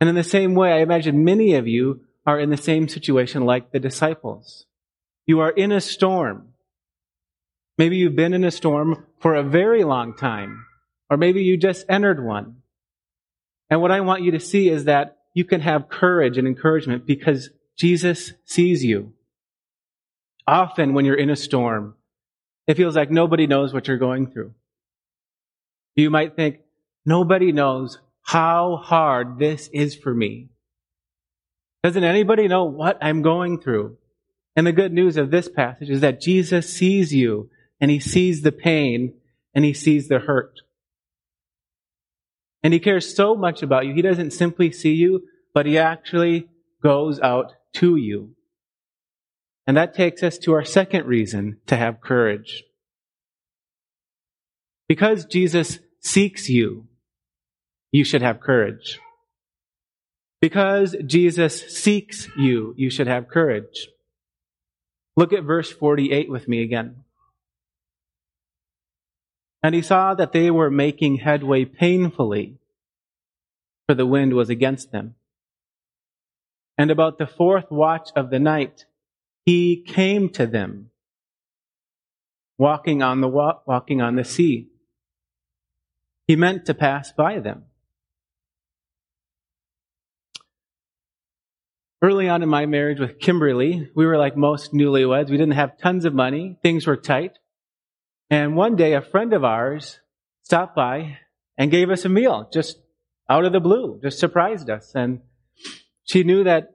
And 0.00 0.08
in 0.08 0.14
the 0.14 0.24
same 0.24 0.54
way, 0.54 0.72
I 0.72 0.78
imagine 0.78 1.22
many 1.22 1.52
of 1.56 1.68
you 1.68 2.00
are 2.24 2.40
in 2.40 2.48
the 2.48 2.56
same 2.56 2.88
situation 2.88 3.44
like 3.44 3.72
the 3.72 3.78
disciples. 3.78 4.64
You 5.26 5.40
are 5.40 5.50
in 5.50 5.70
a 5.70 5.82
storm. 5.82 6.54
Maybe 7.76 7.98
you've 7.98 8.16
been 8.16 8.32
in 8.32 8.42
a 8.42 8.50
storm 8.50 9.04
for 9.18 9.34
a 9.34 9.42
very 9.42 9.84
long 9.84 10.16
time, 10.16 10.64
or 11.10 11.18
maybe 11.18 11.42
you 11.42 11.58
just 11.58 11.84
entered 11.90 12.24
one. 12.24 12.62
And 13.68 13.82
what 13.82 13.90
I 13.90 14.00
want 14.00 14.22
you 14.22 14.30
to 14.30 14.40
see 14.40 14.70
is 14.70 14.84
that 14.84 15.18
you 15.34 15.44
can 15.44 15.60
have 15.60 15.90
courage 15.90 16.38
and 16.38 16.48
encouragement 16.48 17.04
because 17.04 17.50
Jesus 17.76 18.32
sees 18.46 18.82
you. 18.82 19.12
Often 20.46 20.94
when 20.94 21.04
you're 21.04 21.14
in 21.18 21.28
a 21.28 21.36
storm, 21.36 21.96
it 22.70 22.76
feels 22.76 22.94
like 22.94 23.10
nobody 23.10 23.48
knows 23.48 23.74
what 23.74 23.88
you're 23.88 23.98
going 23.98 24.30
through. 24.30 24.54
You 25.96 26.08
might 26.08 26.36
think, 26.36 26.60
nobody 27.04 27.50
knows 27.50 27.98
how 28.22 28.76
hard 28.76 29.40
this 29.40 29.68
is 29.72 29.96
for 29.96 30.14
me. 30.14 30.50
Doesn't 31.82 32.04
anybody 32.04 32.46
know 32.46 32.66
what 32.66 32.96
I'm 33.02 33.22
going 33.22 33.60
through? 33.60 33.96
And 34.54 34.68
the 34.68 34.72
good 34.72 34.92
news 34.92 35.16
of 35.16 35.32
this 35.32 35.48
passage 35.48 35.90
is 35.90 36.00
that 36.02 36.20
Jesus 36.20 36.72
sees 36.72 37.12
you 37.12 37.50
and 37.80 37.90
he 37.90 37.98
sees 37.98 38.42
the 38.42 38.52
pain 38.52 39.14
and 39.52 39.64
he 39.64 39.72
sees 39.72 40.06
the 40.06 40.20
hurt. 40.20 40.60
And 42.62 42.72
he 42.72 42.78
cares 42.78 43.16
so 43.16 43.34
much 43.34 43.64
about 43.64 43.84
you. 43.84 43.94
He 43.94 44.02
doesn't 44.02 44.30
simply 44.30 44.70
see 44.70 44.94
you, 44.94 45.24
but 45.52 45.66
he 45.66 45.76
actually 45.76 46.48
goes 46.80 47.18
out 47.18 47.52
to 47.74 47.96
you. 47.96 48.36
And 49.70 49.76
that 49.76 49.94
takes 49.94 50.24
us 50.24 50.36
to 50.38 50.52
our 50.54 50.64
second 50.64 51.06
reason 51.06 51.58
to 51.68 51.76
have 51.76 52.00
courage. 52.00 52.64
Because 54.88 55.26
Jesus 55.26 55.78
seeks 56.00 56.48
you, 56.48 56.88
you 57.92 58.02
should 58.02 58.20
have 58.20 58.40
courage. 58.40 58.98
Because 60.40 60.96
Jesus 61.06 61.72
seeks 61.72 62.26
you, 62.36 62.74
you 62.76 62.90
should 62.90 63.06
have 63.06 63.28
courage. 63.28 63.86
Look 65.16 65.32
at 65.32 65.44
verse 65.44 65.70
48 65.70 66.28
with 66.28 66.48
me 66.48 66.64
again. 66.64 67.04
And 69.62 69.72
he 69.72 69.82
saw 69.82 70.14
that 70.14 70.32
they 70.32 70.50
were 70.50 70.68
making 70.68 71.18
headway 71.18 71.64
painfully, 71.64 72.56
for 73.86 73.94
the 73.94 74.04
wind 74.04 74.34
was 74.34 74.50
against 74.50 74.90
them. 74.90 75.14
And 76.76 76.90
about 76.90 77.18
the 77.18 77.28
fourth 77.28 77.70
watch 77.70 78.08
of 78.16 78.30
the 78.30 78.40
night, 78.40 78.86
he 79.50 79.82
came 79.82 80.28
to 80.28 80.46
them, 80.46 80.90
walking 82.56 83.02
on 83.02 83.20
the 83.20 83.26
wa- 83.26 83.58
walking 83.66 84.00
on 84.00 84.14
the 84.14 84.22
sea. 84.22 84.68
He 86.28 86.36
meant 86.36 86.66
to 86.66 86.72
pass 86.72 87.10
by 87.10 87.40
them. 87.40 87.64
Early 92.00 92.28
on 92.28 92.44
in 92.44 92.48
my 92.48 92.66
marriage 92.66 93.00
with 93.00 93.18
Kimberly, 93.18 93.90
we 93.96 94.06
were 94.06 94.16
like 94.16 94.36
most 94.36 94.72
newlyweds. 94.72 95.30
We 95.30 95.36
didn't 95.36 95.54
have 95.54 95.78
tons 95.78 96.04
of 96.04 96.14
money. 96.14 96.56
Things 96.62 96.86
were 96.86 96.96
tight. 96.96 97.40
And 98.30 98.54
one 98.54 98.76
day 98.76 98.94
a 98.94 99.02
friend 99.02 99.32
of 99.32 99.42
ours 99.42 99.98
stopped 100.44 100.76
by 100.76 101.18
and 101.58 101.72
gave 101.72 101.90
us 101.90 102.04
a 102.04 102.08
meal, 102.08 102.48
just 102.52 102.78
out 103.28 103.44
of 103.44 103.52
the 103.52 103.58
blue, 103.58 103.98
just 104.00 104.20
surprised 104.20 104.70
us. 104.70 104.92
And 104.94 105.22
she 106.04 106.22
knew 106.22 106.44
that, 106.44 106.70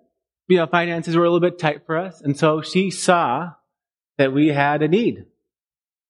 you 0.48 0.58
know, 0.58 0.68
finances 0.68 1.16
were 1.16 1.24
a 1.24 1.30
little 1.30 1.48
bit 1.48 1.60
tight 1.60 1.86
for 1.86 1.98
us. 1.98 2.22
And 2.22 2.38
so 2.38 2.62
she 2.62 2.92
saw 2.92 3.52
that 4.18 4.34
we 4.34 4.50
had 4.50 4.82
a 4.82 4.88
need. 4.88 5.26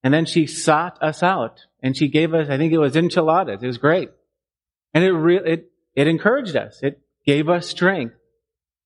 And 0.03 0.13
then 0.13 0.25
she 0.25 0.45
sought 0.45 1.01
us 1.01 1.23
out 1.23 1.61
and 1.81 1.97
she 1.97 2.09
gave 2.09 2.33
us, 2.33 2.49
I 2.49 2.57
think 2.57 2.73
it 2.73 2.77
was 2.77 2.95
enchiladas. 2.95 3.63
It 3.63 3.67
was 3.67 3.77
great. 3.77 4.09
And 4.93 5.03
it 5.03 5.11
really, 5.11 5.51
it, 5.51 5.71
it 5.95 6.07
encouraged 6.07 6.55
us. 6.55 6.79
It 6.83 7.01
gave 7.25 7.49
us 7.49 7.67
strength 7.67 8.15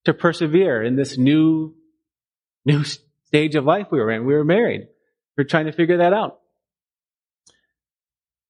to 0.05 0.13
persevere 0.13 0.81
in 0.81 0.95
this 0.95 1.17
new, 1.17 1.75
new 2.63 2.83
stage 3.25 3.55
of 3.55 3.65
life 3.65 3.87
we 3.91 3.99
were 3.99 4.11
in. 4.11 4.25
We 4.25 4.33
were 4.33 4.45
married. 4.45 4.87
We 5.35 5.41
are 5.41 5.47
trying 5.47 5.65
to 5.65 5.71
figure 5.73 5.97
that 5.97 6.13
out. 6.13 6.39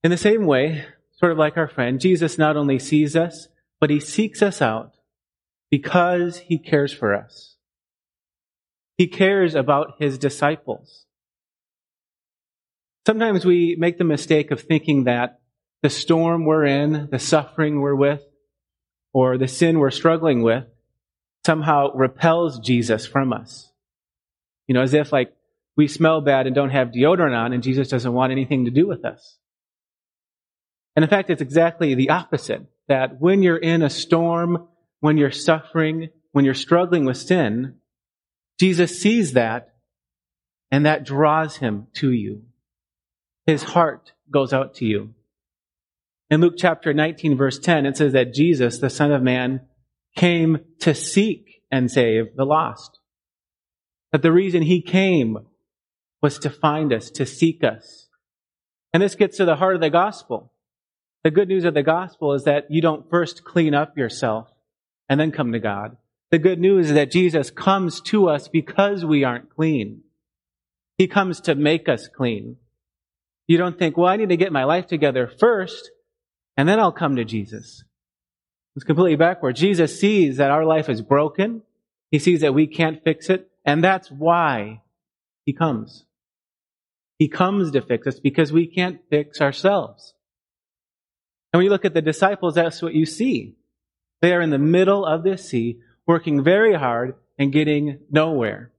In 0.03 0.11
the 0.11 0.17
same 0.17 0.45
way, 0.45 0.85
sort 1.17 1.31
of 1.31 1.37
like 1.37 1.57
our 1.57 1.67
friend, 1.67 1.99
Jesus 1.99 2.37
not 2.37 2.55
only 2.55 2.79
sees 2.79 3.15
us, 3.15 3.47
but 3.79 3.89
he 3.89 3.99
seeks 3.99 4.41
us 4.41 4.61
out 4.61 4.93
because 5.71 6.37
he 6.37 6.57
cares 6.57 6.93
for 6.93 7.13
us. 7.13 7.55
He 8.97 9.07
cares 9.07 9.55
about 9.55 9.93
his 9.99 10.17
disciples. 10.17 11.05
Sometimes 13.05 13.45
we 13.45 13.75
make 13.79 13.97
the 13.97 14.03
mistake 14.03 14.51
of 14.51 14.61
thinking 14.61 15.05
that 15.05 15.39
the 15.81 15.89
storm 15.89 16.45
we're 16.45 16.65
in, 16.65 17.07
the 17.11 17.19
suffering 17.19 17.79
we're 17.79 17.95
with, 17.95 18.21
or 19.13 19.37
the 19.37 19.47
sin 19.47 19.79
we're 19.79 19.91
struggling 19.91 20.43
with 20.43 20.65
somehow 21.45 21.91
repels 21.93 22.59
Jesus 22.59 23.05
from 23.05 23.33
us. 23.33 23.71
You 24.67 24.75
know, 24.75 24.81
as 24.81 24.93
if 24.93 25.11
like 25.11 25.33
we 25.77 25.87
smell 25.87 26.21
bad 26.21 26.45
and 26.45 26.53
don't 26.53 26.69
have 26.69 26.89
deodorant 26.89 27.35
on, 27.35 27.53
and 27.53 27.63
Jesus 27.63 27.87
doesn't 27.87 28.13
want 28.13 28.31
anything 28.31 28.65
to 28.65 28.71
do 28.71 28.85
with 28.85 29.05
us. 29.05 29.37
And 30.95 31.03
in 31.03 31.09
fact, 31.09 31.29
it's 31.29 31.41
exactly 31.41 31.95
the 31.95 32.09
opposite. 32.09 32.67
That 32.89 33.21
when 33.21 33.41
you're 33.41 33.57
in 33.57 33.81
a 33.81 33.89
storm, 33.89 34.67
when 34.99 35.17
you're 35.17 35.31
suffering, 35.31 36.09
when 36.31 36.45
you're 36.45 36.53
struggling 36.53 37.05
with 37.05 37.17
sin, 37.17 37.75
Jesus 38.59 39.01
sees 39.01 39.33
that 39.33 39.75
and 40.71 40.85
that 40.85 41.05
draws 41.05 41.57
him 41.57 41.87
to 41.95 42.11
you. 42.11 42.43
His 43.45 43.63
heart 43.63 44.11
goes 44.31 44.53
out 44.53 44.75
to 44.75 44.85
you. 44.85 45.13
In 46.29 46.41
Luke 46.41 46.55
chapter 46.57 46.93
19 46.93 47.37
verse 47.37 47.57
10, 47.57 47.85
it 47.85 47.97
says 47.97 48.13
that 48.13 48.33
Jesus, 48.33 48.77
the 48.77 48.89
Son 48.89 49.11
of 49.11 49.23
Man, 49.23 49.61
came 50.15 50.59
to 50.79 50.93
seek 50.93 51.63
and 51.71 51.89
save 51.89 52.35
the 52.35 52.45
lost. 52.45 52.99
That 54.11 54.21
the 54.21 54.31
reason 54.31 54.61
he 54.61 54.81
came 54.81 55.37
was 56.21 56.37
to 56.39 56.49
find 56.49 56.91
us, 56.93 57.09
to 57.11 57.25
seek 57.25 57.63
us. 57.63 58.09
And 58.93 59.01
this 59.01 59.15
gets 59.15 59.37
to 59.37 59.45
the 59.45 59.55
heart 59.55 59.75
of 59.75 59.81
the 59.81 59.89
gospel. 59.89 60.51
The 61.23 61.31
good 61.31 61.47
news 61.47 61.63
of 61.63 61.73
the 61.73 61.83
gospel 61.83 62.33
is 62.33 62.43
that 62.43 62.65
you 62.69 62.81
don't 62.81 63.09
first 63.09 63.43
clean 63.43 63.73
up 63.73 63.97
yourself 63.97 64.49
and 65.09 65.19
then 65.19 65.31
come 65.31 65.51
to 65.51 65.59
God. 65.59 65.97
The 66.31 66.37
good 66.37 66.59
news 66.59 66.89
is 66.89 66.93
that 66.93 67.11
Jesus 67.11 67.49
comes 67.49 67.99
to 68.01 68.29
us 68.29 68.47
because 68.47 69.03
we 69.03 69.23
aren't 69.23 69.49
clean. 69.49 70.03
He 70.97 71.07
comes 71.07 71.41
to 71.41 71.55
make 71.55 71.89
us 71.89 72.07
clean. 72.07 72.57
You 73.47 73.57
don't 73.57 73.79
think, 73.79 73.97
well, 73.97 74.07
I 74.07 74.17
need 74.17 74.29
to 74.29 74.37
get 74.37 74.51
my 74.51 74.65
life 74.65 74.85
together 74.85 75.27
first, 75.27 75.89
and 76.55 76.69
then 76.69 76.79
I'll 76.79 76.91
come 76.91 77.15
to 77.15 77.25
Jesus. 77.25 77.83
It's 78.75 78.85
completely 78.85 79.15
backward. 79.15 79.55
Jesus 79.55 79.99
sees 79.99 80.37
that 80.37 80.51
our 80.51 80.63
life 80.63 80.87
is 80.87 81.01
broken. 81.01 81.63
He 82.11 82.19
sees 82.19 82.41
that 82.41 82.53
we 82.53 82.67
can't 82.67 83.03
fix 83.03 83.29
it, 83.29 83.49
and 83.65 83.83
that's 83.83 84.11
why 84.11 84.81
he 85.45 85.53
comes. 85.53 86.05
He 87.17 87.27
comes 87.27 87.71
to 87.71 87.81
fix 87.81 88.05
us 88.05 88.19
because 88.19 88.53
we 88.53 88.67
can't 88.67 89.01
fix 89.09 89.41
ourselves. 89.41 90.13
And 91.51 91.59
when 91.59 91.65
you 91.65 91.71
look 91.71 91.85
at 91.85 91.95
the 91.95 92.01
disciples, 92.01 92.55
that's 92.55 92.81
what 92.81 92.93
you 92.93 93.05
see. 93.05 93.55
They 94.21 94.33
are 94.33 94.41
in 94.41 94.49
the 94.49 94.57
middle 94.57 95.05
of 95.05 95.23
this 95.23 95.49
sea, 95.49 95.79
working 96.05 96.43
very 96.43 96.73
hard 96.73 97.15
and 97.37 97.53
getting 97.53 97.99
nowhere. 98.11 98.71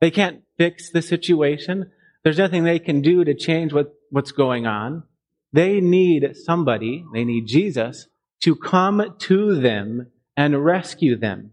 They 0.00 0.10
can't 0.10 0.42
fix 0.58 0.90
the 0.90 1.02
situation. 1.02 1.90
There's 2.22 2.38
nothing 2.38 2.64
they 2.64 2.78
can 2.78 3.00
do 3.00 3.24
to 3.24 3.34
change 3.34 3.72
what, 3.72 3.94
what's 4.10 4.32
going 4.32 4.66
on. 4.66 5.04
They 5.52 5.80
need 5.80 6.36
somebody, 6.36 7.04
they 7.12 7.24
need 7.24 7.46
Jesus, 7.46 8.08
to 8.42 8.56
come 8.56 9.14
to 9.18 9.60
them 9.60 10.08
and 10.36 10.64
rescue 10.64 11.16
them. 11.16 11.52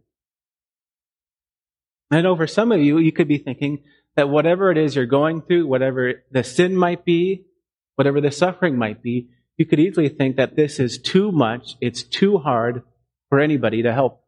I 2.10 2.22
know 2.22 2.36
for 2.36 2.48
some 2.48 2.72
of 2.72 2.82
you, 2.82 2.98
you 2.98 3.12
could 3.12 3.28
be 3.28 3.38
thinking 3.38 3.84
that 4.16 4.30
whatever 4.30 4.72
it 4.72 4.78
is 4.78 4.96
you're 4.96 5.06
going 5.06 5.42
through, 5.44 5.68
whatever 5.68 6.24
the 6.32 6.44
sin 6.44 6.76
might 6.76 7.06
be, 7.06 7.46
whatever 7.96 8.20
the 8.20 8.32
suffering 8.32 8.78
might 8.78 9.02
be, 9.02 9.30
you 9.62 9.66
could 9.68 9.80
easily 9.80 10.10
think 10.10 10.38
that 10.38 10.56
this 10.56 10.80
is 10.80 10.98
too 10.98 11.32
much, 11.32 11.76
it's 11.80 12.02
too 12.02 12.40
hard 12.40 12.82
for 13.30 13.40
anybody 13.40 13.84
to 13.84 13.94
help. 13.94 14.24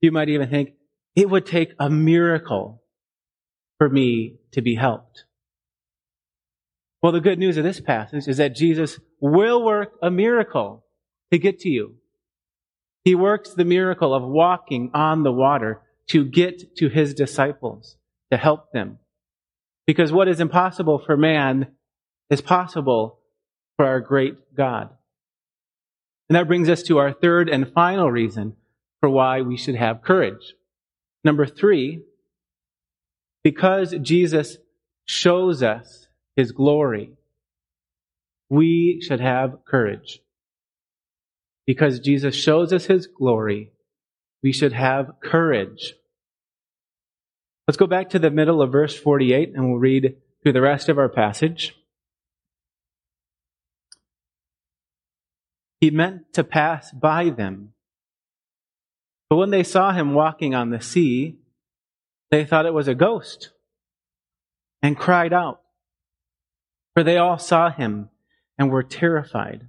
You 0.00 0.10
might 0.10 0.28
even 0.28 0.50
think, 0.50 0.70
it 1.14 1.30
would 1.30 1.46
take 1.46 1.72
a 1.78 1.88
miracle 1.88 2.82
for 3.78 3.88
me 3.88 4.38
to 4.50 4.62
be 4.62 4.74
helped. 4.74 5.26
Well, 7.00 7.12
the 7.12 7.20
good 7.20 7.38
news 7.38 7.56
of 7.56 7.62
this 7.62 7.78
passage 7.78 8.26
is 8.26 8.38
that 8.38 8.56
Jesus 8.56 8.98
will 9.20 9.64
work 9.64 9.92
a 10.02 10.10
miracle 10.10 10.84
to 11.30 11.38
get 11.38 11.60
to 11.60 11.68
you. 11.68 11.94
He 13.04 13.14
works 13.14 13.54
the 13.54 13.64
miracle 13.64 14.12
of 14.12 14.24
walking 14.24 14.90
on 14.92 15.22
the 15.22 15.30
water 15.30 15.82
to 16.08 16.24
get 16.24 16.74
to 16.78 16.88
his 16.88 17.14
disciples, 17.14 17.96
to 18.32 18.38
help 18.38 18.72
them. 18.72 18.98
Because 19.86 20.10
what 20.10 20.26
is 20.26 20.40
impossible 20.40 20.98
for 20.98 21.16
man 21.16 21.68
is 22.28 22.40
possible 22.40 23.20
for 23.76 23.86
our 23.86 24.00
great 24.00 24.54
God. 24.54 24.90
And 26.28 26.36
that 26.36 26.48
brings 26.48 26.68
us 26.68 26.82
to 26.84 26.98
our 26.98 27.12
third 27.12 27.48
and 27.48 27.72
final 27.72 28.10
reason 28.10 28.56
for 29.00 29.08
why 29.08 29.42
we 29.42 29.56
should 29.56 29.76
have 29.76 30.02
courage. 30.02 30.54
Number 31.22 31.46
three, 31.46 32.02
because 33.44 33.94
Jesus 34.02 34.58
shows 35.04 35.62
us 35.62 36.08
his 36.34 36.52
glory, 36.52 37.12
we 38.48 39.00
should 39.00 39.20
have 39.20 39.64
courage. 39.64 40.20
Because 41.66 42.00
Jesus 42.00 42.34
shows 42.34 42.72
us 42.72 42.86
his 42.86 43.06
glory, 43.06 43.72
we 44.42 44.52
should 44.52 44.72
have 44.72 45.20
courage. 45.20 45.94
Let's 47.66 47.76
go 47.76 47.86
back 47.86 48.10
to 48.10 48.18
the 48.18 48.30
middle 48.30 48.62
of 48.62 48.70
verse 48.70 48.96
48 48.96 49.52
and 49.54 49.68
we'll 49.68 49.78
read 49.78 50.16
through 50.42 50.52
the 50.52 50.60
rest 50.60 50.88
of 50.88 50.98
our 50.98 51.08
passage. 51.08 51.74
He 55.86 55.90
meant 55.92 56.32
to 56.32 56.42
pass 56.42 56.90
by 56.90 57.30
them. 57.30 57.72
But 59.30 59.36
when 59.36 59.50
they 59.50 59.62
saw 59.62 59.92
him 59.92 60.14
walking 60.14 60.52
on 60.52 60.70
the 60.70 60.80
sea, 60.80 61.38
they 62.32 62.44
thought 62.44 62.66
it 62.66 62.74
was 62.74 62.88
a 62.88 62.94
ghost 62.96 63.52
and 64.82 64.98
cried 64.98 65.32
out. 65.32 65.60
For 66.92 67.04
they 67.04 67.18
all 67.18 67.38
saw 67.38 67.70
him 67.70 68.08
and 68.58 68.68
were 68.68 68.82
terrified. 68.82 69.68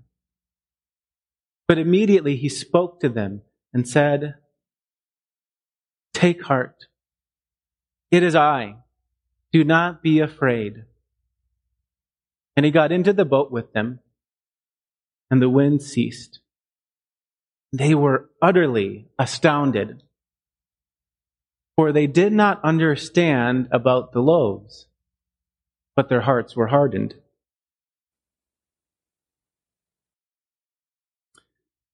But 1.68 1.78
immediately 1.78 2.36
he 2.36 2.50
spoke 2.50 3.00
to 3.02 3.10
them 3.10 3.44
and 3.72 3.88
said, 3.88 4.38
Take 6.16 6.46
heart. 6.46 6.88
It 8.10 8.24
is 8.24 8.34
I. 8.34 8.78
Do 9.54 9.64
not 9.64 10.02
be 10.02 10.20
afraid. 10.20 10.86
And 12.56 12.66
he 12.66 12.72
got 12.72 12.92
into 12.92 13.14
the 13.14 13.24
boat 13.24 13.52
with 13.52 13.74
them, 13.74 14.00
and 15.30 15.42
the 15.42 15.50
wind 15.50 15.82
ceased. 15.82 16.40
They 17.74 17.94
were 17.94 18.30
utterly 18.42 19.08
astounded 19.20 20.02
for 21.78 21.92
they 21.92 22.08
did 22.08 22.34
not 22.34 22.60
understand 22.64 23.68
about 23.72 24.12
the 24.12 24.20
loaves, 24.20 24.88
but 25.96 26.10
their 26.10 26.22
hearts 26.22 26.56
were 26.56 26.68
hardened. 26.68 27.14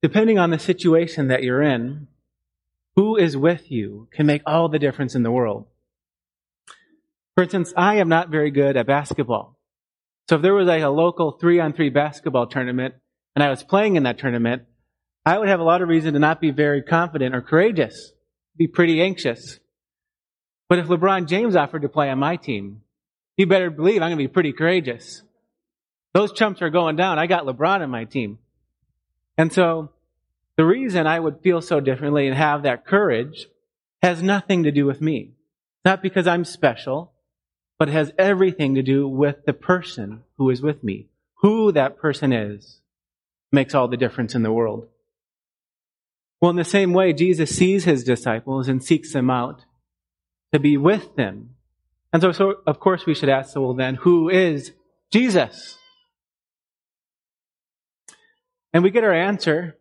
Depending 0.01 0.39
on 0.39 0.49
the 0.49 0.59
situation 0.59 1.27
that 1.27 1.43
you're 1.43 1.61
in, 1.61 2.07
who 2.95 3.17
is 3.17 3.35
with 3.35 3.69
you 3.69 4.07
can 4.11 4.25
make 4.25 4.41
all 4.45 4.69
the 4.69 4.79
difference 4.79 5.15
in 5.15 5.23
the 5.23 5.31
world. 5.31 5.67
For 7.35 7.43
instance, 7.43 7.73
I 7.75 7.95
am 7.95 8.07
not 8.07 8.29
very 8.29 8.51
good 8.51 8.77
at 8.77 8.87
basketball. 8.87 9.59
So 10.29 10.37
if 10.37 10.41
there 10.41 10.53
was 10.53 10.67
like 10.67 10.83
a 10.83 10.89
local 10.89 11.31
three 11.31 11.59
on 11.59 11.73
three 11.73 11.89
basketball 11.89 12.47
tournament 12.47 12.95
and 13.35 13.43
I 13.43 13.49
was 13.49 13.63
playing 13.63 13.95
in 13.95 14.03
that 14.03 14.19
tournament, 14.19 14.63
I 15.25 15.37
would 15.37 15.47
have 15.47 15.59
a 15.59 15.63
lot 15.63 15.81
of 15.81 15.89
reason 15.89 16.13
to 16.13 16.19
not 16.19 16.41
be 16.41 16.51
very 16.51 16.81
confident 16.81 17.33
or 17.33 17.41
courageous, 17.41 18.11
be 18.57 18.67
pretty 18.67 19.01
anxious. 19.01 19.59
But 20.69 20.79
if 20.79 20.87
LeBron 20.87 21.27
James 21.27 21.55
offered 21.55 21.83
to 21.83 21.89
play 21.89 22.09
on 22.09 22.19
my 22.19 22.35
team, 22.35 22.81
you 23.37 23.47
better 23.47 23.69
believe 23.69 24.01
I'm 24.01 24.09
going 24.09 24.17
to 24.17 24.23
be 24.23 24.27
pretty 24.27 24.53
courageous. 24.53 25.23
Those 26.13 26.33
chumps 26.33 26.61
are 26.61 26.69
going 26.69 26.95
down. 26.95 27.17
I 27.17 27.25
got 27.25 27.45
LeBron 27.45 27.81
on 27.81 27.89
my 27.89 28.05
team. 28.05 28.37
And 29.37 29.51
so 29.51 29.89
the 30.55 30.65
reason 30.65 31.07
I 31.07 31.19
would 31.19 31.41
feel 31.41 31.61
so 31.61 31.79
differently 31.79 32.27
and 32.27 32.35
have 32.35 32.63
that 32.63 32.85
courage 32.85 33.47
has 34.03 34.21
nothing 34.21 34.63
to 34.63 34.71
do 34.71 34.85
with 34.85 35.01
me. 35.01 35.31
Not 35.83 36.03
because 36.03 36.27
I'm 36.27 36.45
special, 36.45 37.13
but 37.79 37.89
it 37.89 37.93
has 37.93 38.13
everything 38.19 38.75
to 38.75 38.83
do 38.83 39.07
with 39.07 39.45
the 39.45 39.53
person 39.53 40.23
who 40.37 40.49
is 40.49 40.61
with 40.61 40.83
me. 40.83 41.07
Who 41.35 41.71
that 41.71 41.97
person 41.97 42.31
is 42.31 42.79
makes 43.53 43.75
all 43.75 43.87
the 43.87 43.97
difference 43.97 44.35
in 44.35 44.43
the 44.43 44.51
world. 44.51 44.87
Well, 46.41 46.49
in 46.49 46.57
the 46.57 46.65
same 46.65 46.91
way, 46.91 47.13
Jesus 47.13 47.55
sees 47.55 47.85
his 47.85 48.03
disciples 48.03 48.67
and 48.67 48.83
seeks 48.83 49.13
them 49.13 49.29
out 49.29 49.63
to 50.51 50.59
be 50.59 50.75
with 50.75 51.15
them. 51.15 51.51
And 52.11 52.21
so, 52.21 52.31
so 52.33 52.55
of 52.67 52.79
course, 52.79 53.05
we 53.05 53.15
should 53.15 53.29
ask, 53.29 53.53
so 53.53 53.61
well, 53.61 53.73
then, 53.73 53.95
who 53.95 54.29
is 54.29 54.73
Jesus? 55.11 55.77
And 58.73 58.83
we 58.83 58.91
get 58.91 59.03
our 59.03 59.13
answer 59.13 59.77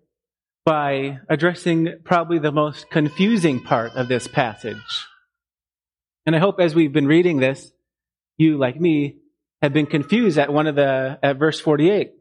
by 0.65 1.19
addressing 1.29 1.97
probably 2.05 2.39
the 2.39 2.53
most 2.53 2.91
confusing 2.91 3.61
part 3.61 3.97
of 3.97 4.07
this 4.07 4.29
passage. 4.29 5.07
And 6.25 6.37
I 6.37 6.39
hope 6.39 6.61
as 6.61 6.75
we've 6.75 6.93
been 6.93 7.09
reading 7.09 7.39
this, 7.41 7.73
you, 8.39 8.57
like 8.57 8.81
me, 8.81 9.17
have 9.61 9.73
been 9.73 9.87
confused 9.87 10.39
at 10.39 10.53
one 10.53 10.67
of 10.67 10.77
the, 10.77 11.19
at 11.23 11.39
verse 11.39 11.59
48. 11.59 12.13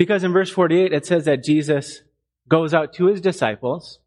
Because 0.00 0.24
in 0.24 0.32
verse 0.32 0.48
48, 0.48 0.94
it 0.94 1.04
says 1.04 1.26
that 1.26 1.44
Jesus 1.44 2.00
goes 2.48 2.72
out 2.72 2.94
to 2.94 3.08
his 3.08 3.20
disciples. 3.20 3.98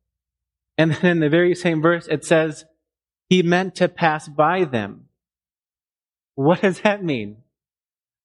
And 0.75 0.91
then 0.91 1.05
in 1.05 1.19
the 1.19 1.29
very 1.29 1.53
same 1.53 1.83
verse, 1.83 2.07
it 2.07 2.25
says 2.25 2.65
he 3.29 3.43
meant 3.43 3.75
to 3.75 3.87
pass 3.87 4.27
by 4.27 4.63
them. 4.63 5.05
What 6.33 6.61
does 6.61 6.81
that 6.81 7.03
mean? 7.03 7.43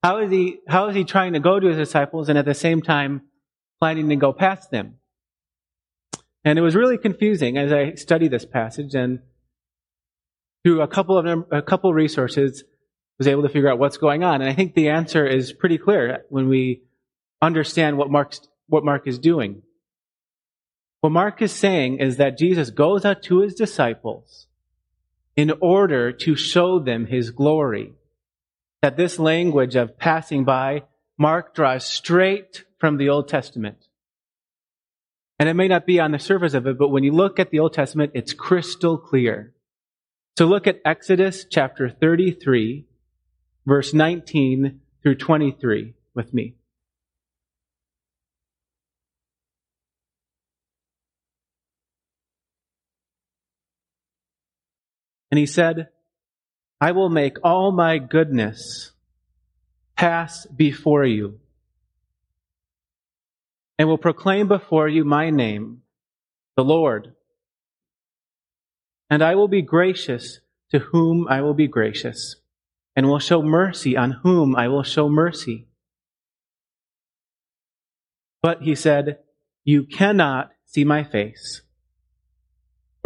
How 0.03 0.17
is 0.21 0.31
he, 0.31 0.61
how 0.67 0.89
is 0.89 0.97
he 0.97 1.05
trying 1.05 1.35
to 1.35 1.41
go 1.41 1.61
to 1.61 1.67
his 1.67 1.77
disciples 1.77 2.31
and 2.31 2.39
at 2.39 2.47
the 2.47 2.55
same 2.55 2.81
time 2.81 3.25
planning 3.83 4.09
to 4.09 4.17
go 4.17 4.33
past 4.33 4.71
them? 4.71 4.95
And 6.47 6.59
it 6.59 6.63
was 6.63 6.75
really 6.75 6.97
confusing 6.97 7.59
as 7.59 7.71
I 7.71 7.97
studied 7.97 8.31
this 8.31 8.47
passage 8.47 8.95
and 8.95 9.19
through 10.65 10.81
a 10.81 10.89
couple 10.89 11.19
of 11.19 11.45
a 11.53 11.61
couple 11.61 11.93
resources, 11.93 12.65
was 13.19 13.29
able 13.29 13.43
to 13.43 13.51
figure 13.51 13.71
out 13.71 13.79
what's 13.79 13.99
going 13.99 14.25
on. 14.25 14.41
And 14.41 14.49
I 14.49 14.55
think 14.55 14.73
the 14.73 14.89
answer 14.89 15.27
is 15.27 15.53
pretty 15.53 15.77
clear 15.77 16.25
when 16.31 16.49
we 16.49 16.85
understand 17.41 17.97
what 17.97 18.11
Mark's, 18.11 18.41
what 18.67 18.85
Mark 18.85 19.07
is 19.07 19.19
doing. 19.19 19.63
What 21.01 21.11
Mark 21.11 21.43
is 21.43 21.53
saying 21.53 21.99
is 21.99 22.17
that 22.17 22.39
Jesus 22.39 22.71
goes 22.71 23.05
out 23.05 23.23
to 23.25 23.41
his 23.41 23.55
disciples 23.55 24.47
in 25.37 25.53
order 25.61 26.11
to 26.11 26.35
show 26.35 26.81
them 26.81 27.07
his 27.07 27.31
glory. 27.31 27.93
That 28.83 28.97
this 28.97 29.19
language 29.19 29.77
of 29.77 29.99
passing 29.99 30.45
by, 30.45 30.83
Mark 31.17 31.55
draws 31.55 31.85
straight 31.85 32.65
from 32.79 32.97
the 32.97 33.09
Old 33.09 33.29
Testament. 33.29 33.87
And 35.39 35.49
it 35.49 35.55
may 35.55 35.69
not 35.69 35.87
be 35.87 36.01
on 36.01 36.11
the 36.11 36.19
surface 36.19 36.55
of 36.55 36.67
it, 36.67 36.79
but 36.79 36.89
when 36.89 37.05
you 37.05 37.13
look 37.13 37.39
at 37.39 37.51
the 37.51 37.61
Old 37.61 37.73
Testament, 37.73 38.13
it's 38.15 38.33
crystal 38.33 38.99
clear. 38.99 39.55
So 40.37 40.47
look 40.47 40.67
at 40.67 40.81
Exodus 40.85 41.47
chapter 41.49 41.89
33, 41.89 42.87
verse 43.67 43.95
19 43.95 44.81
through 45.03 45.15
23 45.17 45.95
with 46.15 46.35
me. 46.35 46.58
And 55.31 55.39
he 55.39 55.47
said, 55.47 55.89
I 56.81 56.93
will 56.93 57.11
make 57.11 57.39
all 57.43 57.73
my 57.73 57.99
goodness 57.99 58.93
pass 59.97 60.47
before 60.47 61.05
you 61.05 61.41
and 63.79 63.89
will 63.89 63.99
proclaim 63.99 64.49
before 64.49 64.89
you 64.89 65.05
my 65.05 65.31
name, 65.31 65.83
the 66.57 66.65
Lord. 66.65 67.15
And 69.09 69.23
I 69.23 69.37
will 69.37 69.49
be 69.49 69.63
gracious 69.63 70.41
to 70.71 70.81
whom 70.81 71.27
I 71.29 71.41
will 71.41 71.55
be 71.55 71.69
gracious, 71.69 72.37
and 72.95 73.09
will 73.09 73.21
show 73.21 73.41
mercy 73.41 73.97
on 73.97 74.11
whom 74.23 74.55
I 74.55 74.69
will 74.69 74.83
show 74.83 75.09
mercy. 75.09 75.69
But 78.43 78.63
he 78.63 78.75
said, 78.75 79.19
You 79.65 79.85
cannot 79.85 80.51
see 80.67 80.85
my 80.85 81.05
face, 81.05 81.63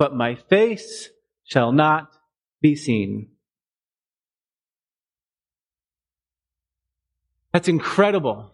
but 0.00 0.16
my 0.16 0.34
face 0.34 1.10
shall 1.44 1.72
not 1.72 2.08
be 2.62 2.74
seen. 2.74 3.28
That's 7.52 7.68
incredible 7.68 8.50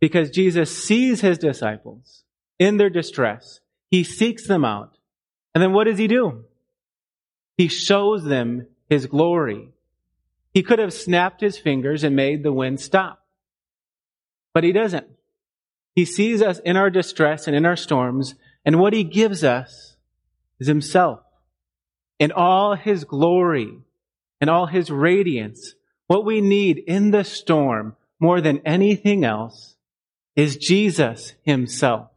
because 0.00 0.30
Jesus 0.30 0.84
sees 0.84 1.22
his 1.22 1.38
disciples 1.38 2.24
in 2.58 2.76
their 2.76 2.90
distress. 2.90 3.60
He 3.90 4.04
seeks 4.04 4.46
them 4.46 4.66
out. 4.66 4.98
And 5.54 5.62
then 5.62 5.72
what 5.72 5.84
does 5.84 5.96
he 5.96 6.08
do? 6.08 6.44
He 7.56 7.68
shows 7.68 8.24
them 8.24 8.66
his 8.90 9.06
glory. 9.06 9.70
He 10.52 10.62
could 10.62 10.78
have 10.78 10.92
snapped 10.92 11.40
his 11.40 11.56
fingers 11.56 12.04
and 12.04 12.14
made 12.14 12.42
the 12.42 12.52
wind 12.52 12.80
stop. 12.80 13.24
But 14.52 14.64
he 14.64 14.72
doesn't. 14.72 15.06
He 15.94 16.04
sees 16.04 16.42
us 16.42 16.58
in 16.58 16.76
our 16.76 16.90
distress 16.90 17.46
and 17.46 17.56
in 17.56 17.64
our 17.64 17.76
storms, 17.76 18.34
and 18.62 18.78
what 18.78 18.92
he 18.92 19.04
gives 19.04 19.42
us 19.42 19.89
is 20.60 20.66
himself. 20.68 21.20
In 22.18 22.32
all 22.32 22.74
his 22.74 23.04
glory 23.04 23.78
and 24.40 24.48
all 24.50 24.66
his 24.66 24.90
radiance, 24.90 25.74
what 26.06 26.24
we 26.24 26.40
need 26.40 26.78
in 26.78 27.10
the 27.10 27.24
storm 27.24 27.96
more 28.20 28.40
than 28.40 28.60
anything 28.64 29.24
else 29.24 29.76
is 30.36 30.56
Jesus 30.56 31.34
himself. 31.42 32.08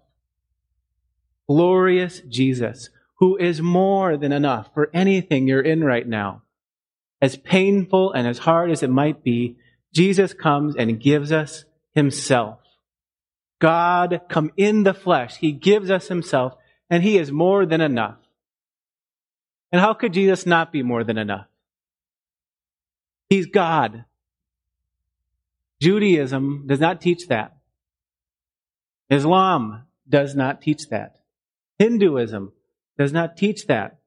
Glorious 1.48 2.22
Jesus, 2.22 2.90
who 3.16 3.38
is 3.38 3.62
more 3.62 4.18
than 4.18 4.32
enough 4.32 4.70
for 4.74 4.90
anything 4.94 5.48
you're 5.48 5.62
in 5.62 5.84
right 5.84 6.08
now. 6.08 6.42
As 7.22 7.38
painful 7.38 8.12
and 8.12 8.28
as 8.28 8.40
hard 8.40 8.72
as 8.72 8.84
it 8.84 8.90
might 8.90 9.24
be, 9.24 9.58
Jesus 9.94 10.34
comes 10.34 10.76
and 10.76 11.00
gives 11.00 11.32
us 11.32 11.64
himself. 11.94 12.60
God 13.60 14.22
come 14.28 14.52
in 14.58 14.84
the 14.84 14.94
flesh. 14.94 15.38
He 15.38 15.54
gives 15.54 15.90
us 15.90 16.10
himself 16.10 16.56
and 16.90 17.02
he 17.02 17.18
is 17.18 17.32
more 17.32 17.66
than 17.66 17.80
enough. 17.80 18.18
And 19.74 19.82
how 19.82 19.96
could 19.96 20.14
Jesus 20.14 20.46
not 20.46 20.72
be 20.72 20.84
more 20.84 21.04
than 21.04 21.18
enough? 21.18 21.48
He's 23.28 23.48
God. 23.48 24.06
Judaism 25.82 26.66
does 26.68 26.80
not 26.80 27.02
teach 27.02 27.28
that. 27.30 27.58
Islam 29.10 29.86
does 30.08 30.36
not 30.36 30.62
teach 30.62 30.90
that. 30.90 31.16
Hinduism 31.80 32.54
does 33.00 33.12
not 33.12 33.36
teach 33.36 33.66
that. 33.66 33.98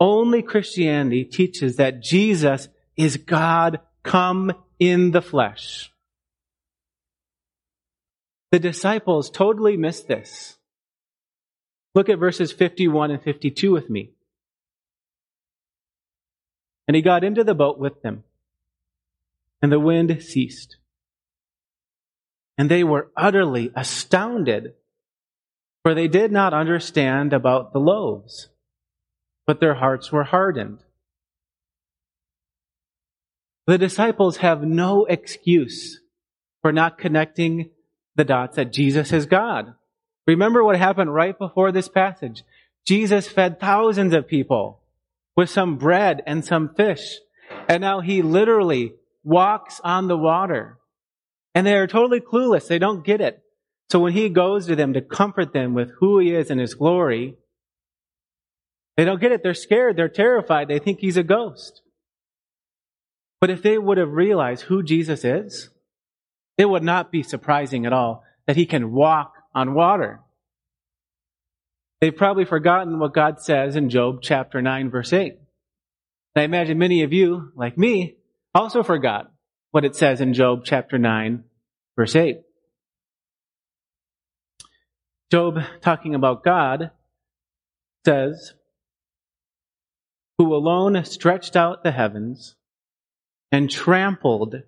Only 0.00 0.40
Christianity 0.40 1.24
teaches 1.24 1.76
that 1.76 2.02
Jesus 2.02 2.68
is 2.96 3.18
God 3.18 3.80
come 4.02 4.52
in 4.78 5.10
the 5.10 5.22
flesh. 5.22 5.92
The 8.50 8.58
disciples 8.58 9.28
totally 9.28 9.76
missed 9.76 10.08
this. 10.08 10.56
Look 11.94 12.08
at 12.08 12.18
verses 12.18 12.52
51 12.52 13.10
and 13.10 13.22
52 13.22 13.70
with 13.70 13.90
me. 13.90 14.14
And 16.86 16.94
he 16.94 17.02
got 17.02 17.24
into 17.24 17.44
the 17.44 17.54
boat 17.54 17.78
with 17.78 18.02
them, 18.02 18.24
and 19.62 19.72
the 19.72 19.80
wind 19.80 20.22
ceased 20.22 20.76
and 22.56 22.70
they 22.70 22.84
were 22.84 23.10
utterly 23.16 23.70
astounded, 23.74 24.74
for 25.82 25.94
they 25.94 26.08
did 26.08 26.30
not 26.30 26.54
understand 26.54 27.32
about 27.32 27.72
the 27.72 27.80
loaves, 27.80 28.48
but 29.46 29.60
their 29.60 29.74
hearts 29.74 30.12
were 30.12 30.24
hardened. 30.24 30.78
The 33.66 33.78
disciples 33.78 34.38
have 34.38 34.62
no 34.62 35.04
excuse 35.06 36.00
for 36.62 36.72
not 36.72 36.98
connecting 36.98 37.70
the 38.14 38.24
dots 38.24 38.56
that 38.56 38.72
Jesus 38.72 39.12
is 39.12 39.26
God. 39.26 39.74
Remember 40.26 40.62
what 40.62 40.76
happened 40.76 41.12
right 41.12 41.36
before 41.36 41.72
this 41.72 41.88
passage. 41.88 42.44
Jesus 42.86 43.26
fed 43.26 43.58
thousands 43.58 44.14
of 44.14 44.28
people 44.28 44.80
with 45.36 45.50
some 45.50 45.76
bread 45.76 46.22
and 46.26 46.44
some 46.44 46.74
fish. 46.74 47.18
And 47.68 47.80
now 47.80 48.00
he 48.00 48.22
literally 48.22 48.94
walks 49.22 49.80
on 49.82 50.08
the 50.08 50.16
water. 50.16 50.78
And 51.54 51.66
they 51.66 51.76
are 51.76 51.86
totally 51.86 52.20
clueless. 52.20 52.66
They 52.66 52.78
don't 52.78 53.04
get 53.04 53.20
it. 53.20 53.40
So 53.90 54.00
when 54.00 54.12
he 54.12 54.28
goes 54.28 54.66
to 54.66 54.76
them 54.76 54.94
to 54.94 55.00
comfort 55.00 55.52
them 55.52 55.74
with 55.74 55.90
who 56.00 56.18
he 56.18 56.34
is 56.34 56.50
and 56.50 56.60
his 56.60 56.74
glory, 56.74 57.36
they 58.96 59.04
don't 59.04 59.20
get 59.20 59.32
it. 59.32 59.42
They're 59.42 59.54
scared. 59.54 59.96
They're 59.96 60.08
terrified. 60.08 60.68
They 60.68 60.78
think 60.78 61.00
he's 61.00 61.16
a 61.16 61.22
ghost. 61.22 61.82
But 63.40 63.50
if 63.50 63.62
they 63.62 63.76
would 63.76 63.98
have 63.98 64.12
realized 64.12 64.62
who 64.62 64.82
Jesus 64.82 65.24
is, 65.24 65.70
it 66.56 66.66
would 66.66 66.82
not 66.82 67.12
be 67.12 67.22
surprising 67.22 67.84
at 67.84 67.92
all 67.92 68.24
that 68.46 68.56
he 68.56 68.66
can 68.66 68.92
walk 68.92 69.34
on 69.54 69.74
water. 69.74 70.20
They've 72.00 72.14
probably 72.14 72.44
forgotten 72.44 72.98
what 72.98 73.14
God 73.14 73.40
says 73.40 73.76
in 73.76 73.88
Job 73.88 74.18
chapter 74.22 74.60
9 74.60 74.90
verse 74.90 75.12
8. 75.12 75.38
I 76.36 76.42
imagine 76.42 76.78
many 76.78 77.02
of 77.04 77.12
you, 77.12 77.52
like 77.54 77.78
me, 77.78 78.16
also 78.54 78.82
forgot 78.82 79.30
what 79.70 79.84
it 79.84 79.94
says 79.94 80.20
in 80.20 80.34
Job 80.34 80.62
chapter 80.64 80.98
9, 80.98 81.44
verse 81.96 82.16
8. 82.16 82.40
Job, 85.30 85.60
talking 85.80 86.14
about 86.14 86.44
God, 86.44 86.90
says, 88.04 88.54
Who 90.38 90.54
alone 90.54 91.04
stretched 91.04 91.56
out 91.56 91.84
the 91.84 91.92
heavens 91.92 92.56
and 93.52 93.70
trampled 93.70 94.62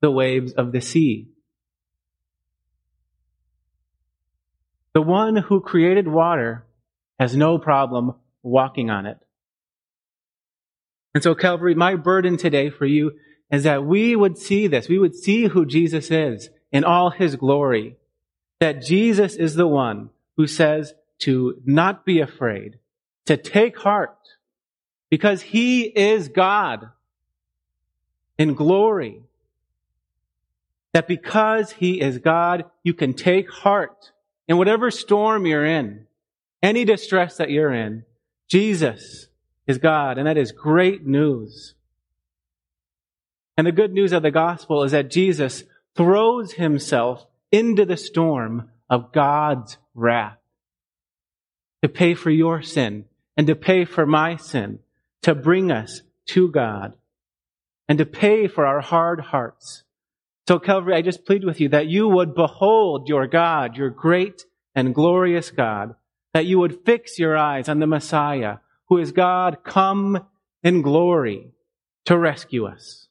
the 0.00 0.10
waves 0.10 0.52
of 0.52 0.70
the 0.70 0.80
sea. 0.80 1.28
The 4.96 5.02
one 5.02 5.36
who 5.36 5.60
created 5.60 6.08
water 6.08 6.64
has 7.20 7.36
no 7.36 7.58
problem 7.58 8.14
walking 8.42 8.88
on 8.88 9.04
it. 9.04 9.18
And 11.14 11.22
so, 11.22 11.34
Calvary, 11.34 11.74
my 11.74 11.96
burden 11.96 12.38
today 12.38 12.70
for 12.70 12.86
you 12.86 13.12
is 13.50 13.64
that 13.64 13.84
we 13.84 14.16
would 14.16 14.38
see 14.38 14.68
this. 14.68 14.88
We 14.88 14.98
would 14.98 15.14
see 15.14 15.48
who 15.48 15.66
Jesus 15.66 16.10
is 16.10 16.48
in 16.72 16.84
all 16.84 17.10
his 17.10 17.36
glory. 17.36 17.96
That 18.60 18.80
Jesus 18.80 19.34
is 19.34 19.54
the 19.54 19.66
one 19.66 20.08
who 20.38 20.46
says 20.46 20.94
to 21.18 21.60
not 21.66 22.06
be 22.06 22.20
afraid, 22.20 22.78
to 23.26 23.36
take 23.36 23.76
heart, 23.76 24.16
because 25.10 25.42
he 25.42 25.82
is 25.82 26.28
God 26.28 26.88
in 28.38 28.54
glory. 28.54 29.20
That 30.94 31.06
because 31.06 31.72
he 31.72 32.00
is 32.00 32.16
God, 32.16 32.64
you 32.82 32.94
can 32.94 33.12
take 33.12 33.50
heart 33.50 34.12
in 34.48 34.56
whatever 34.56 34.90
storm 34.90 35.46
you're 35.46 35.64
in, 35.64 36.06
any 36.62 36.84
distress 36.84 37.36
that 37.36 37.50
you're 37.50 37.72
in. 37.72 38.04
Jesus 38.48 39.28
is 39.66 39.78
God, 39.78 40.18
and 40.18 40.26
that 40.26 40.36
is 40.36 40.52
great 40.52 41.06
news. 41.06 41.74
And 43.56 43.66
the 43.66 43.72
good 43.72 43.92
news 43.92 44.12
of 44.12 44.22
the 44.22 44.30
gospel 44.30 44.84
is 44.84 44.92
that 44.92 45.10
Jesus 45.10 45.64
throws 45.96 46.52
himself 46.52 47.26
into 47.50 47.84
the 47.84 47.96
storm 47.96 48.70
of 48.88 49.12
God's 49.12 49.78
wrath 49.94 50.38
to 51.82 51.88
pay 51.88 52.14
for 52.14 52.30
your 52.30 52.62
sin 52.62 53.06
and 53.36 53.46
to 53.46 53.54
pay 53.54 53.84
for 53.84 54.06
my 54.06 54.36
sin, 54.36 54.80
to 55.22 55.34
bring 55.34 55.70
us 55.70 56.02
to 56.26 56.50
God 56.50 56.94
and 57.88 57.98
to 57.98 58.06
pay 58.06 58.46
for 58.48 58.66
our 58.66 58.80
hard 58.80 59.20
hearts. 59.20 59.84
So 60.48 60.60
Calvary, 60.60 60.94
I 60.94 61.02
just 61.02 61.24
plead 61.24 61.44
with 61.44 61.60
you 61.60 61.70
that 61.70 61.88
you 61.88 62.08
would 62.08 62.34
behold 62.34 63.08
your 63.08 63.26
God, 63.26 63.76
your 63.76 63.90
great 63.90 64.44
and 64.76 64.94
glorious 64.94 65.50
God, 65.50 65.96
that 66.34 66.46
you 66.46 66.60
would 66.60 66.84
fix 66.84 67.18
your 67.18 67.36
eyes 67.36 67.68
on 67.68 67.80
the 67.80 67.86
Messiah, 67.86 68.58
who 68.88 68.98
is 68.98 69.10
God 69.10 69.64
come 69.64 70.24
in 70.62 70.82
glory 70.82 71.50
to 72.04 72.16
rescue 72.16 72.66
us. 72.66 73.08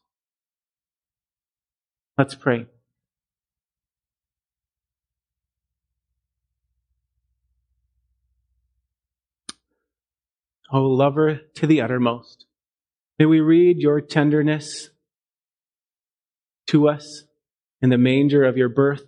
Let's 2.18 2.36
pray. 2.36 2.68
O 10.72 10.84
lover 10.84 11.42
to 11.56 11.68
the 11.68 11.82
uttermost, 11.82 12.46
may 13.20 13.26
we 13.26 13.42
read 13.42 13.80
your 13.80 14.00
tenderness 14.00 14.90
to 16.68 16.88
us 16.88 17.24
in 17.82 17.90
the 17.90 17.98
manger 17.98 18.44
of 18.44 18.58
your 18.58 18.70
birth, 18.70 19.04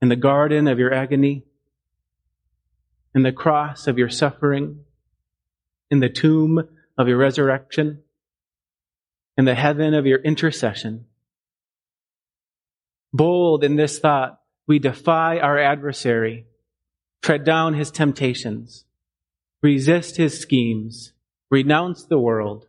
in 0.00 0.08
the 0.08 0.16
garden 0.16 0.68
of 0.68 0.78
your 0.78 0.92
agony, 0.92 1.44
in 3.14 3.22
the 3.22 3.32
cross 3.32 3.86
of 3.86 3.98
your 3.98 4.08
suffering, 4.08 4.80
in 5.90 6.00
the 6.00 6.08
tomb 6.08 6.68
of 6.96 7.08
your 7.08 7.18
resurrection, 7.18 8.02
in 9.36 9.44
the 9.44 9.54
heaven 9.54 9.94
of 9.94 10.06
your 10.06 10.18
intercession. 10.20 11.06
Bold 13.12 13.64
in 13.64 13.76
this 13.76 13.98
thought, 13.98 14.40
we 14.66 14.78
defy 14.78 15.38
our 15.38 15.58
adversary, 15.58 16.46
tread 17.20 17.44
down 17.44 17.74
his 17.74 17.90
temptations, 17.90 18.84
resist 19.62 20.16
his 20.16 20.40
schemes, 20.40 21.12
renounce 21.50 22.04
the 22.04 22.18
world, 22.18 22.66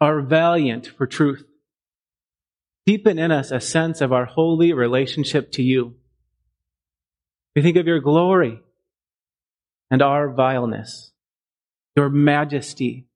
are 0.00 0.20
valiant 0.20 0.86
for 0.86 1.06
truth. 1.06 1.44
Deepen 2.90 3.18
in 3.18 3.30
us 3.30 3.50
a 3.50 3.60
sense 3.60 4.00
of 4.00 4.12
our 4.12 4.24
holy 4.24 4.72
relationship 4.72 5.52
to 5.52 5.62
you. 5.62 5.94
We 7.54 7.62
think 7.62 7.76
of 7.76 7.86
your 7.86 8.00
glory 8.00 8.60
and 9.90 10.02
our 10.02 10.30
vileness, 10.30 11.12
your 11.94 12.08
majesty 12.08 13.06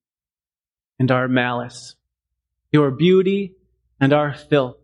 and 0.99 1.11
our 1.11 1.29
malice, 1.29 1.97
your 2.73 2.91
beauty 2.91 3.55
and 4.01 4.13
our 4.13 4.35
filth 4.35 4.77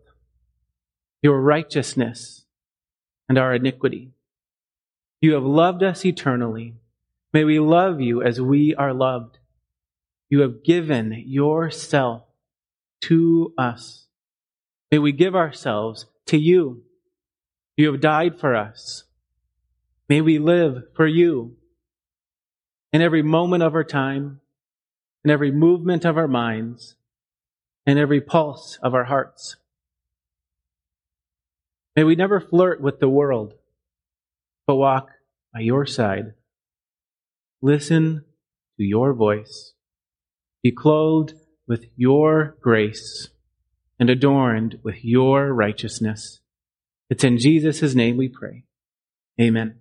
your 1.21 1.39
righteousness 1.39 2.45
and 3.29 3.37
our 3.37 3.53
iniquity. 3.53 4.11
You 5.21 5.33
have 5.33 5.43
loved 5.43 5.83
us 5.83 6.03
eternally. 6.03 6.75
May 7.31 7.43
we 7.43 7.59
love 7.59 8.01
you 8.01 8.23
as 8.23 8.41
we 8.41 8.73
are 8.75 8.93
loved. 8.93 9.37
You 10.29 10.41
have 10.41 10.63
given 10.63 11.23
yourself 11.27 12.23
to 13.01 13.53
us. 13.57 14.00
May 14.91 14.99
we 14.99 15.13
give 15.13 15.35
ourselves 15.35 16.05
to 16.27 16.37
you. 16.37 16.83
You 17.77 17.91
have 17.91 18.01
died 18.01 18.37
for 18.39 18.55
us. 18.55 19.05
May 20.09 20.19
we 20.19 20.37
live 20.37 20.83
for 20.93 21.07
you 21.07 21.55
in 22.91 23.01
every 23.01 23.21
moment 23.21 23.63
of 23.63 23.73
our 23.73 23.85
time, 23.85 24.41
in 25.23 25.31
every 25.31 25.51
movement 25.51 26.03
of 26.03 26.17
our 26.17 26.27
minds, 26.27 26.95
in 27.85 27.97
every 27.97 28.19
pulse 28.19 28.77
of 28.83 28.93
our 28.93 29.05
hearts. 29.05 29.55
May 31.95 32.03
we 32.03 32.15
never 32.15 32.41
flirt 32.41 32.81
with 32.81 32.99
the 32.99 33.09
world, 33.09 33.53
but 34.67 34.75
walk 34.75 35.09
by 35.53 35.61
your 35.61 35.85
side. 35.85 36.33
Listen 37.61 38.25
to 38.77 38.83
your 38.83 39.13
voice. 39.13 39.73
Be 40.63 40.71
clothed 40.71 41.33
with 41.67 41.85
your 41.95 42.57
grace 42.61 43.29
and 44.01 44.09
adorned 44.09 44.79
with 44.81 45.05
your 45.05 45.53
righteousness. 45.53 46.39
It's 47.11 47.23
in 47.23 47.37
Jesus' 47.37 47.93
name 47.93 48.17
we 48.17 48.27
pray. 48.29 48.63
Amen. 49.39 49.80